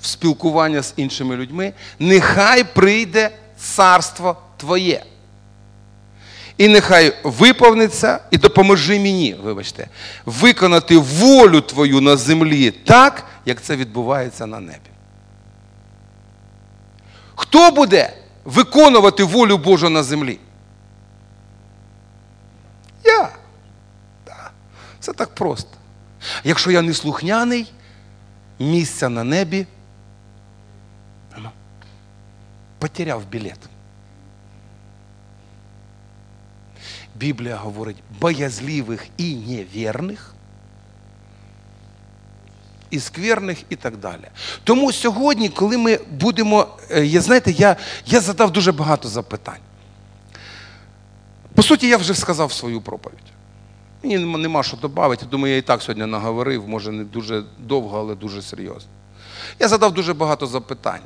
в 0.01 0.06
спілкування 0.06 0.84
з 0.84 0.93
іншими 0.97 1.36
людьми. 1.36 1.73
Нехай 1.99 2.63
прийде 2.63 3.32
царство 3.58 4.38
Твоє. 4.58 5.06
І 6.57 6.67
нехай 6.67 7.13
виповниться 7.23 8.19
і 8.31 8.37
допоможи 8.37 8.99
мені, 8.99 9.35
вибачте, 9.43 9.87
виконати 10.25 10.97
волю 10.97 11.61
Твою 11.61 12.01
на 12.01 12.17
землі 12.17 12.71
так, 12.71 13.25
як 13.45 13.61
це 13.61 13.75
відбувається 13.75 14.45
на 14.45 14.59
небі. 14.59 14.89
Хто 17.35 17.71
буде 17.71 18.13
виконувати 18.45 19.23
волю 19.23 19.57
Божу 19.57 19.89
на 19.89 20.03
землі? 20.03 20.39
Я. 23.03 23.29
Це 24.99 25.13
так 25.13 25.35
просто. 25.35 25.69
Якщо 26.43 26.71
я 26.71 26.81
не 26.81 26.93
слухняний, 26.93 27.71
місця 28.59 29.09
на 29.09 29.23
небі 29.23 29.65
потеряв 32.79 33.25
білет. 33.25 33.59
Біблія 37.15 37.56
говорить 37.56 37.97
боязливих 38.21 39.08
і 39.17 39.36
невірних, 39.36 40.34
і 42.89 42.99
скверних, 42.99 43.63
і 43.69 43.76
так 43.76 43.97
далі. 43.97 44.28
Тому 44.63 44.91
сьогодні, 44.91 45.49
коли 45.49 45.78
ми 45.78 45.99
будемо, 46.12 46.67
е, 46.91 47.06
я, 47.06 47.21
знаєте, 47.21 47.52
я, 47.52 47.76
я 48.06 48.21
задав 48.21 48.52
дуже 48.52 48.71
багато 48.71 49.10
запитань. 49.10 49.60
По 51.56 51.63
суті, 51.63 51.88
я 51.88 51.97
вже 51.97 52.13
сказав 52.13 52.52
свою 52.52 52.82
проповідь. 52.82 53.34
Мені 54.04 54.17
нема 54.17 54.63
що 54.63 54.78
додати. 54.78 55.26
Думаю, 55.26 55.54
я 55.54 55.58
і 55.58 55.62
так 55.62 55.82
сьогодні 55.82 56.06
наговорив, 56.06 56.67
може 56.67 56.91
не 56.91 57.04
дуже 57.04 57.43
довго, 57.60 57.99
але 57.99 58.15
дуже 58.15 58.41
серйозно. 58.41 58.89
Я 59.59 59.67
задав 59.67 59.93
дуже 59.93 60.13
багато 60.13 60.47
запитань. 60.47 61.01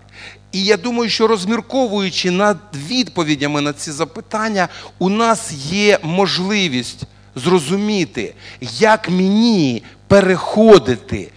І 0.51 0.63
я 0.63 0.77
думаю, 0.77 1.09
що 1.09 1.27
розмірковуючи 1.27 2.31
над 2.31 2.57
відповідями 2.73 3.61
на 3.61 3.73
ці 3.73 3.91
запитання, 3.91 4.67
у 4.99 5.09
нас 5.09 5.51
є 5.71 5.99
можливість 6.03 7.03
зрозуміти, 7.35 8.35
як 8.79 9.09
мені 9.09 9.83
переходити 10.07 11.31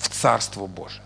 в 0.00 0.08
Царство 0.08 0.66
Боже. 0.76 1.00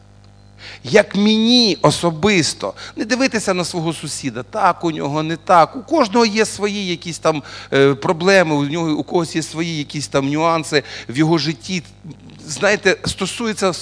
Як 0.84 1.16
мені 1.16 1.78
особисто 1.82 2.74
не 2.96 3.04
дивитися 3.04 3.54
на 3.54 3.64
свого 3.64 3.92
сусіда, 3.92 4.42
так 4.42 4.84
у 4.84 4.90
нього 4.90 5.22
не 5.22 5.36
так. 5.36 5.76
У 5.76 5.82
кожного 5.82 6.26
є 6.26 6.44
свої 6.44 6.86
якісь 6.86 7.18
там 7.18 7.42
е, 7.72 7.94
проблеми, 7.94 8.54
у 8.54 8.64
нього 8.64 8.90
у 8.90 9.02
когось 9.02 9.36
є 9.36 9.42
свої 9.42 9.78
якісь 9.78 10.08
там 10.08 10.28
нюанси 10.30 10.82
в 11.08 11.18
його 11.18 11.38
житті. 11.38 11.82
Знаєте, 12.46 12.96
стосується 13.04 13.72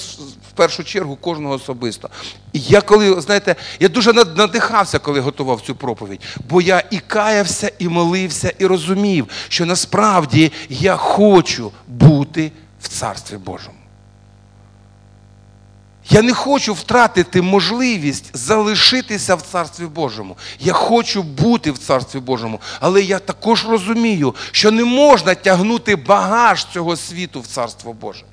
першу 0.58 0.84
чергу 0.84 1.16
кожного 1.16 1.54
особисто. 1.54 2.10
І 2.52 2.60
я 2.60 2.80
коли, 2.80 3.20
знаєте, 3.20 3.56
я 3.80 3.88
дуже 3.88 4.12
надихався, 4.12 4.98
коли 4.98 5.20
готував 5.20 5.60
цю 5.60 5.74
проповідь, 5.74 6.20
бо 6.50 6.60
я 6.60 6.82
і 6.90 6.98
каявся, 6.98 7.72
і 7.78 7.88
молився, 7.88 8.52
і 8.58 8.66
розумів, 8.66 9.28
що 9.48 9.66
насправді 9.66 10.52
я 10.68 10.96
хочу 10.96 11.72
бути 11.86 12.52
в 12.80 12.88
Царстві 12.88 13.36
Божому. 13.36 13.78
Я 16.10 16.22
не 16.22 16.34
хочу 16.34 16.74
втратити 16.74 17.42
можливість 17.42 18.36
залишитися 18.36 19.34
в 19.34 19.42
Царстві 19.42 19.86
Божому. 19.86 20.36
Я 20.60 20.72
хочу 20.72 21.22
бути 21.22 21.72
в 21.72 21.78
Царстві 21.78 22.20
Божому. 22.20 22.60
Але 22.80 23.02
я 23.02 23.18
також 23.18 23.68
розумію, 23.68 24.34
що 24.52 24.70
не 24.70 24.84
можна 24.84 25.34
тягнути 25.34 25.96
багаж 25.96 26.66
цього 26.72 26.96
світу 26.96 27.40
в 27.40 27.46
Царство 27.46 27.92
Боже. 27.92 28.24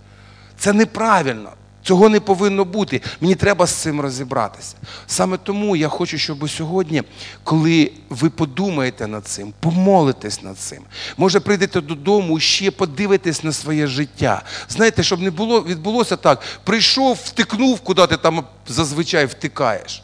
Це 0.59 0.73
неправильно. 0.73 1.49
Цього 1.85 2.09
не 2.09 2.19
повинно 2.19 2.65
бути. 2.65 3.01
Мені 3.21 3.35
треба 3.35 3.65
з 3.65 3.73
цим 3.73 4.01
розібратися. 4.01 4.75
Саме 5.07 5.37
тому 5.37 5.75
я 5.75 5.87
хочу, 5.87 6.17
щоб 6.17 6.49
сьогодні, 6.49 7.03
коли 7.43 7.91
ви 8.09 8.29
подумаєте 8.29 9.07
над 9.07 9.27
цим, 9.27 9.53
помолитесь 9.59 10.43
над 10.43 10.57
цим, 10.57 10.83
може 11.17 11.39
прийдете 11.39 11.81
додому 11.81 12.37
і 12.37 12.41
ще 12.41 12.71
подивитесь 12.71 13.43
на 13.43 13.51
своє 13.51 13.87
життя. 13.87 14.43
Знаєте, 14.69 15.03
щоб 15.03 15.21
не 15.21 15.31
було, 15.31 15.61
відбулося 15.61 16.15
так: 16.15 16.41
прийшов, 16.63 17.19
втикнув, 17.23 17.79
куди 17.79 18.07
ти 18.07 18.17
там 18.17 18.43
зазвичай 18.67 19.25
втикаєш. 19.25 20.03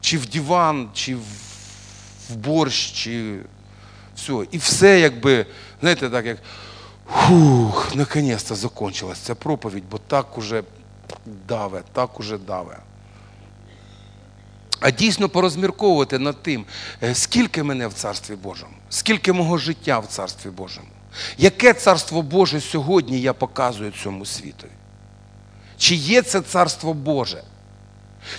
Чи 0.00 0.18
в 0.18 0.26
диван, 0.26 0.88
чи 0.94 1.16
в 2.30 2.36
борщ, 2.36 2.92
чи 2.92 3.38
все. 4.16 4.32
І 4.50 4.58
все, 4.58 5.00
якби, 5.00 5.46
знаєте, 5.80 6.10
так 6.10 6.26
як. 6.26 6.38
Фух, 7.12 7.94
наконец-то 7.94 8.54
закончилась 8.54 9.18
ця 9.18 9.34
проповідь, 9.34 9.84
бо 9.90 9.98
так 9.98 10.38
уже 10.38 10.64
даве, 11.48 11.82
так 11.92 12.20
уже 12.20 12.38
даве. 12.38 12.78
А 14.80 14.90
дійсно 14.90 15.28
порозмірковувати 15.28 16.18
над 16.18 16.42
тим, 16.42 16.64
е, 17.02 17.14
скільки 17.14 17.62
мене 17.62 17.88
в 17.88 17.92
Царстві 17.92 18.34
Божому, 18.34 18.72
скільки 18.88 19.32
мого 19.32 19.58
життя 19.58 19.98
в 19.98 20.06
Царстві 20.06 20.50
Божому. 20.50 20.88
Яке 21.38 21.74
царство 21.74 22.22
Боже 22.22 22.60
сьогодні 22.60 23.20
я 23.20 23.32
показую 23.32 23.92
цьому 24.02 24.26
світові? 24.26 24.70
Чи 25.78 25.94
є 25.94 26.22
це 26.22 26.40
царство 26.40 26.94
Боже? 26.94 27.42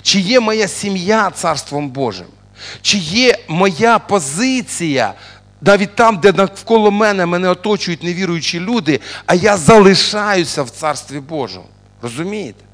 Чи 0.02 0.20
є 0.20 0.40
моя 0.40 0.68
сім'я 0.68 1.30
царством 1.30 1.90
Божим? 1.90 2.26
Чи 2.82 2.98
є 2.98 3.38
моя 3.48 3.98
позиція 3.98 5.14
навіть 5.62 5.94
там, 5.94 6.18
де 6.18 6.32
навколо 6.32 6.90
мене 6.90 7.26
мене 7.26 7.48
оточують 7.48 8.02
невіруючі 8.02 8.60
люди, 8.60 9.00
а 9.26 9.34
я 9.34 9.56
залишаюся 9.56 10.62
в 10.62 10.70
Царстві 10.70 11.20
Божому. 11.20 11.66
Розумієте? 12.02 12.64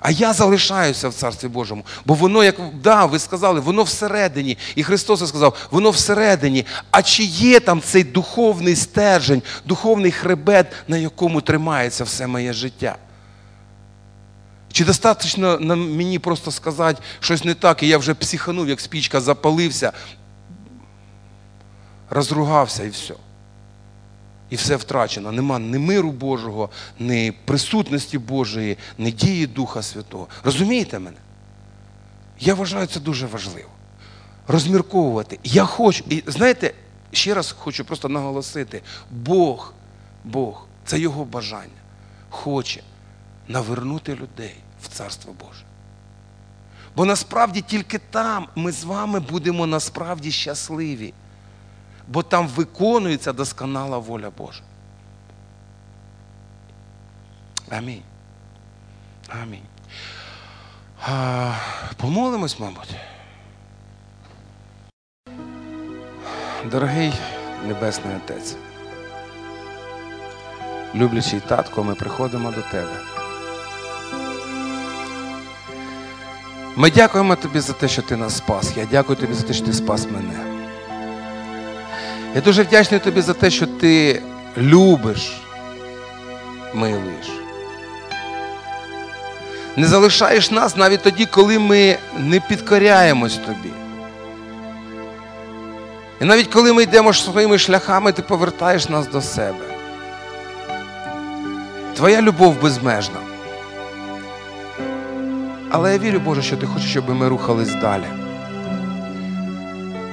А 0.00 0.10
я 0.10 0.32
залишаюся 0.32 1.08
в 1.08 1.14
Царстві 1.14 1.48
Божому. 1.48 1.84
Бо 2.04 2.14
воно, 2.14 2.44
як 2.44 2.56
да, 2.82 3.04
ви 3.04 3.18
сказали, 3.18 3.60
воно 3.60 3.82
всередині. 3.82 4.58
І 4.74 4.82
Христос 4.82 5.28
сказав, 5.28 5.68
воно 5.70 5.90
всередині. 5.90 6.66
А 6.90 7.02
чи 7.02 7.22
є 7.24 7.60
там 7.60 7.80
цей 7.80 8.04
духовний 8.04 8.76
стержень, 8.76 9.42
духовний 9.64 10.10
хребет, 10.10 10.66
на 10.88 10.96
якому 10.96 11.40
тримається 11.40 12.04
все 12.04 12.26
моє 12.26 12.52
життя? 12.52 12.96
Чи 14.72 14.84
достатньо 14.84 15.58
мені 15.76 16.18
просто 16.18 16.50
сказати 16.50 17.02
щось 17.20 17.44
не 17.44 17.54
так, 17.54 17.82
і 17.82 17.88
я 17.88 17.98
вже 17.98 18.14
психанув, 18.14 18.68
як 18.68 18.80
спічка, 18.80 19.20
запалився, 19.20 19.92
розругався 22.12 22.84
і 22.84 22.88
все. 22.88 23.14
І 24.50 24.56
все 24.56 24.76
втрачено. 24.76 25.32
Нема 25.32 25.58
ні 25.58 25.78
миру 25.78 26.12
Божого, 26.12 26.70
ні 26.98 27.32
присутності 27.44 28.18
Божої, 28.18 28.78
ні 28.98 29.12
дії 29.12 29.46
Духа 29.46 29.82
Святого. 29.82 30.28
Розумієте 30.44 30.98
мене? 30.98 31.16
Я 32.40 32.54
вважаю 32.54 32.86
це 32.86 33.00
дуже 33.00 33.26
важливо. 33.26 33.68
Розмірковувати. 34.48 35.38
Я 35.44 35.64
хочу, 35.64 36.04
і 36.08 36.22
знаєте, 36.26 36.74
ще 37.12 37.34
раз 37.34 37.54
хочу 37.58 37.84
просто 37.84 38.08
наголосити: 38.08 38.82
Бог, 39.10 39.74
Бог, 40.24 40.66
це 40.84 40.98
Його 40.98 41.24
бажання, 41.24 41.82
хоче 42.30 42.82
навернути 43.48 44.14
людей 44.14 44.54
в 44.82 44.88
Царство 44.88 45.34
Боже. 45.40 45.64
Бо 46.96 47.04
насправді 47.04 47.60
тільки 47.60 47.98
там 47.98 48.48
ми 48.54 48.72
з 48.72 48.84
вами 48.84 49.20
будемо 49.20 49.66
насправді 49.66 50.32
щасливі, 50.32 51.14
бо 52.08 52.22
там 52.22 52.48
виконується 52.48 53.32
досконала 53.32 53.98
воля 53.98 54.30
Божа. 54.30 54.62
Амінь. 57.70 58.02
Амінь. 59.42 59.62
А, 61.08 61.54
помолимось, 61.96 62.60
мабуть. 62.60 62.96
Дорогий 66.70 67.12
Небесний 67.66 68.16
Отець, 68.16 68.56
люблячий 70.94 71.40
татко, 71.40 71.84
ми 71.84 71.94
приходимо 71.94 72.50
до 72.50 72.62
Тебе. 72.62 72.96
Ми 76.76 76.90
дякуємо 76.90 77.36
тобі 77.36 77.60
за 77.60 77.72
те, 77.72 77.88
що 77.88 78.02
ти 78.02 78.16
нас 78.16 78.36
спас. 78.36 78.76
Я 78.76 78.86
дякую 78.90 79.18
тобі 79.18 79.34
за 79.34 79.42
те, 79.42 79.52
що 79.52 79.66
ти 79.66 79.72
спас 79.72 80.06
мене. 80.06 80.51
Я 82.34 82.40
дуже 82.40 82.62
вдячний 82.62 83.00
тобі 83.00 83.20
за 83.20 83.32
те, 83.34 83.50
що 83.50 83.66
ти 83.66 84.22
любиш, 84.56 85.42
милуєш. 86.74 87.30
Не 89.76 89.86
залишаєш 89.86 90.50
нас 90.50 90.76
навіть 90.76 91.02
тоді, 91.02 91.26
коли 91.26 91.58
ми 91.58 91.96
не 92.18 92.40
підкоряємось 92.40 93.36
тобі. 93.36 93.72
І 96.20 96.24
навіть 96.24 96.46
коли 96.46 96.72
ми 96.72 96.82
йдемо 96.82 97.12
своїми 97.12 97.58
шляхами, 97.58 98.12
ти 98.12 98.22
повертаєш 98.22 98.88
нас 98.88 99.08
до 99.08 99.20
себе. 99.20 99.64
Твоя 101.96 102.22
любов 102.22 102.62
безмежна. 102.62 103.18
Але 105.70 105.92
я 105.92 105.98
вірю, 105.98 106.20
Боже, 106.20 106.42
що 106.42 106.56
ти 106.56 106.66
хочеш, 106.66 106.90
щоб 106.90 107.10
ми 107.10 107.28
рухались 107.28 107.74
далі. 107.74 108.04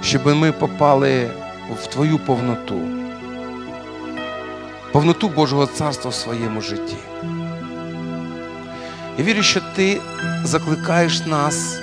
Щоб 0.02 0.28
ми 0.28 0.52
попали 0.52 1.30
в 1.74 1.88
Твою 1.88 2.20
повноту. 2.20 2.82
Повноту 4.92 5.30
Божого 5.30 5.66
царства 5.66 6.12
в 6.12 6.16
своєму 6.16 6.62
житті. 6.62 6.98
Я 9.18 9.24
вірю, 9.26 9.44
що 9.44 9.62
ти 9.76 10.02
закликаєш 10.44 11.26
нас 11.26 11.80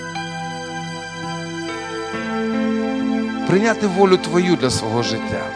прийняти 3.46 3.86
волю 3.86 4.16
Твою 4.16 4.56
для 4.56 4.70
свого 4.70 5.02
життя. 5.02 5.46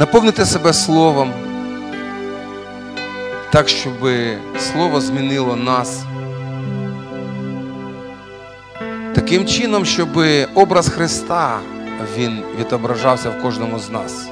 Наповнити 0.00 0.44
себе 0.44 0.72
словом, 0.72 1.32
так, 3.52 3.68
щоб 3.68 4.08
слово 4.58 5.00
змінило 5.00 5.56
нас. 5.56 6.04
Таким 9.30 9.46
чином, 9.46 9.84
щоб 9.84 10.08
образ 10.54 10.88
Христа 10.88 11.58
він 12.18 12.42
відображався 12.58 13.30
в 13.30 13.42
кожному 13.42 13.78
з 13.78 13.90
нас. 13.90 14.28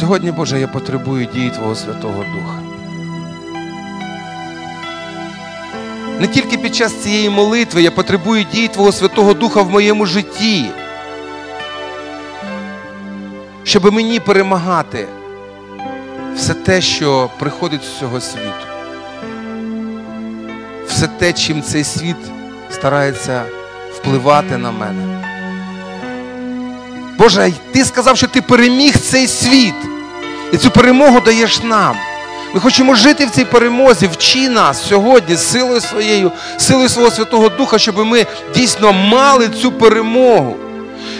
Сьогодні, 0.00 0.32
Боже, 0.32 0.60
я 0.60 0.68
потребую 0.68 1.26
дії 1.26 1.50
Твого 1.50 1.74
Святого 1.74 2.24
Духа. 2.34 2.60
Не 6.20 6.26
тільки 6.26 6.58
під 6.58 6.74
час 6.74 6.94
цієї 6.94 7.30
молитви 7.30 7.82
я 7.82 7.90
потребую 7.90 8.44
дії 8.52 8.68
Твого 8.68 8.92
Святого 8.92 9.34
Духа 9.34 9.62
в 9.62 9.70
моєму 9.70 10.06
житті, 10.06 10.64
щоб 13.64 13.92
мені 13.92 14.20
перемагати 14.20 15.06
все 16.36 16.54
те, 16.54 16.80
що 16.80 17.30
приходить 17.38 17.84
з 17.84 17.98
цього 17.98 18.20
світу. 18.20 18.75
Все 20.96 21.06
те, 21.06 21.32
чим 21.32 21.62
цей 21.62 21.84
світ 21.84 22.16
старається 22.70 23.42
впливати 23.96 24.56
на 24.56 24.70
мене. 24.70 25.24
Боже, 27.18 27.52
ти 27.72 27.84
сказав, 27.84 28.16
що 28.16 28.26
ти 28.26 28.42
переміг 28.42 28.98
цей 28.98 29.26
світ. 29.26 29.74
І 30.52 30.56
цю 30.56 30.70
перемогу 30.70 31.20
даєш 31.20 31.62
нам. 31.62 31.96
Ми 32.54 32.60
хочемо 32.60 32.94
жити 32.94 33.26
в 33.26 33.30
цій 33.30 33.44
перемозі. 33.44 34.06
Вчи 34.06 34.48
нас 34.48 34.88
сьогодні 34.88 35.36
силою 35.36 35.80
своєю, 35.80 36.32
силою 36.58 36.88
свого 36.88 37.10
Святого 37.10 37.48
Духа, 37.48 37.78
щоб 37.78 37.98
ми 37.98 38.26
дійсно 38.54 38.92
мали 38.92 39.48
цю 39.48 39.72
перемогу, 39.72 40.56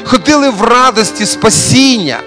ходили 0.04 0.50
в 0.50 0.62
радості 0.62 1.26
спасіння, 1.26 2.18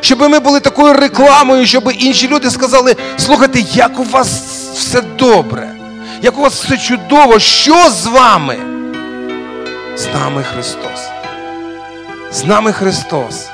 щоб 0.00 0.20
ми 0.20 0.38
були 0.38 0.60
такою 0.60 0.92
рекламою, 0.92 1.66
щоб 1.66 1.92
інші 1.98 2.28
люди 2.28 2.50
сказали: 2.50 2.96
слухайте, 3.16 3.60
як 3.60 4.00
у 4.00 4.04
вас 4.04 4.28
все 4.74 5.00
добре, 5.00 5.77
як 6.22 6.38
у 6.38 6.40
вас 6.40 6.64
все 6.64 6.78
чудово, 6.78 7.38
що 7.38 7.90
з 7.90 8.06
вами? 8.06 8.56
З 9.96 10.06
нами 10.14 10.42
Христос. 10.42 11.08
З 12.32 12.44
нами 12.44 12.72
Христос. 12.72 13.48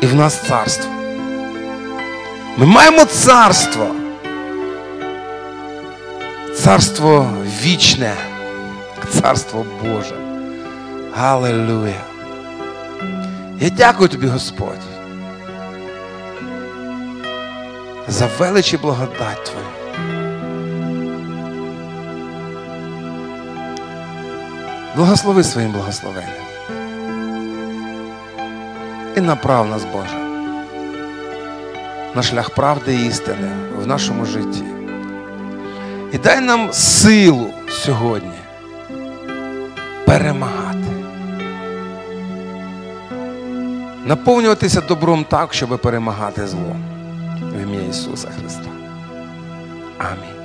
І 0.00 0.06
в 0.06 0.14
нас 0.14 0.46
царство. 0.48 0.90
Ми 2.56 2.66
маємо 2.66 3.04
царство. 3.04 3.86
Царство 6.56 7.30
вічне, 7.62 8.14
царство 9.20 9.66
Боже. 9.82 10.14
Галилуя. 11.14 12.00
Я 13.60 13.70
дякую 13.70 14.08
тобі, 14.08 14.26
Господь, 14.26 14.80
за 18.08 18.28
велич 18.38 18.72
і 18.74 18.76
благодать 18.76 19.44
Твою. 19.44 19.79
Благослови 24.96 25.44
своїм 25.44 25.72
благословенням. 25.72 26.50
І 29.16 29.20
направ 29.20 29.68
нас, 29.68 29.82
Боже, 29.92 30.18
на 32.14 32.22
шлях 32.22 32.50
правди 32.50 32.94
і 32.94 33.06
істини 33.06 33.48
в 33.78 33.86
нашому 33.86 34.24
житті. 34.24 34.64
І 36.12 36.18
дай 36.18 36.40
нам 36.40 36.72
силу 36.72 37.46
сьогодні 37.68 38.38
перемагати. 40.06 40.78
Наповнюватися 44.06 44.80
добром 44.80 45.24
так, 45.24 45.54
щоб 45.54 45.78
перемагати 45.78 46.46
зло. 46.46 46.76
В 47.42 47.62
ім'я 47.62 47.80
Ісуса 47.90 48.28
Христа. 48.40 48.70
Амінь. 49.98 50.39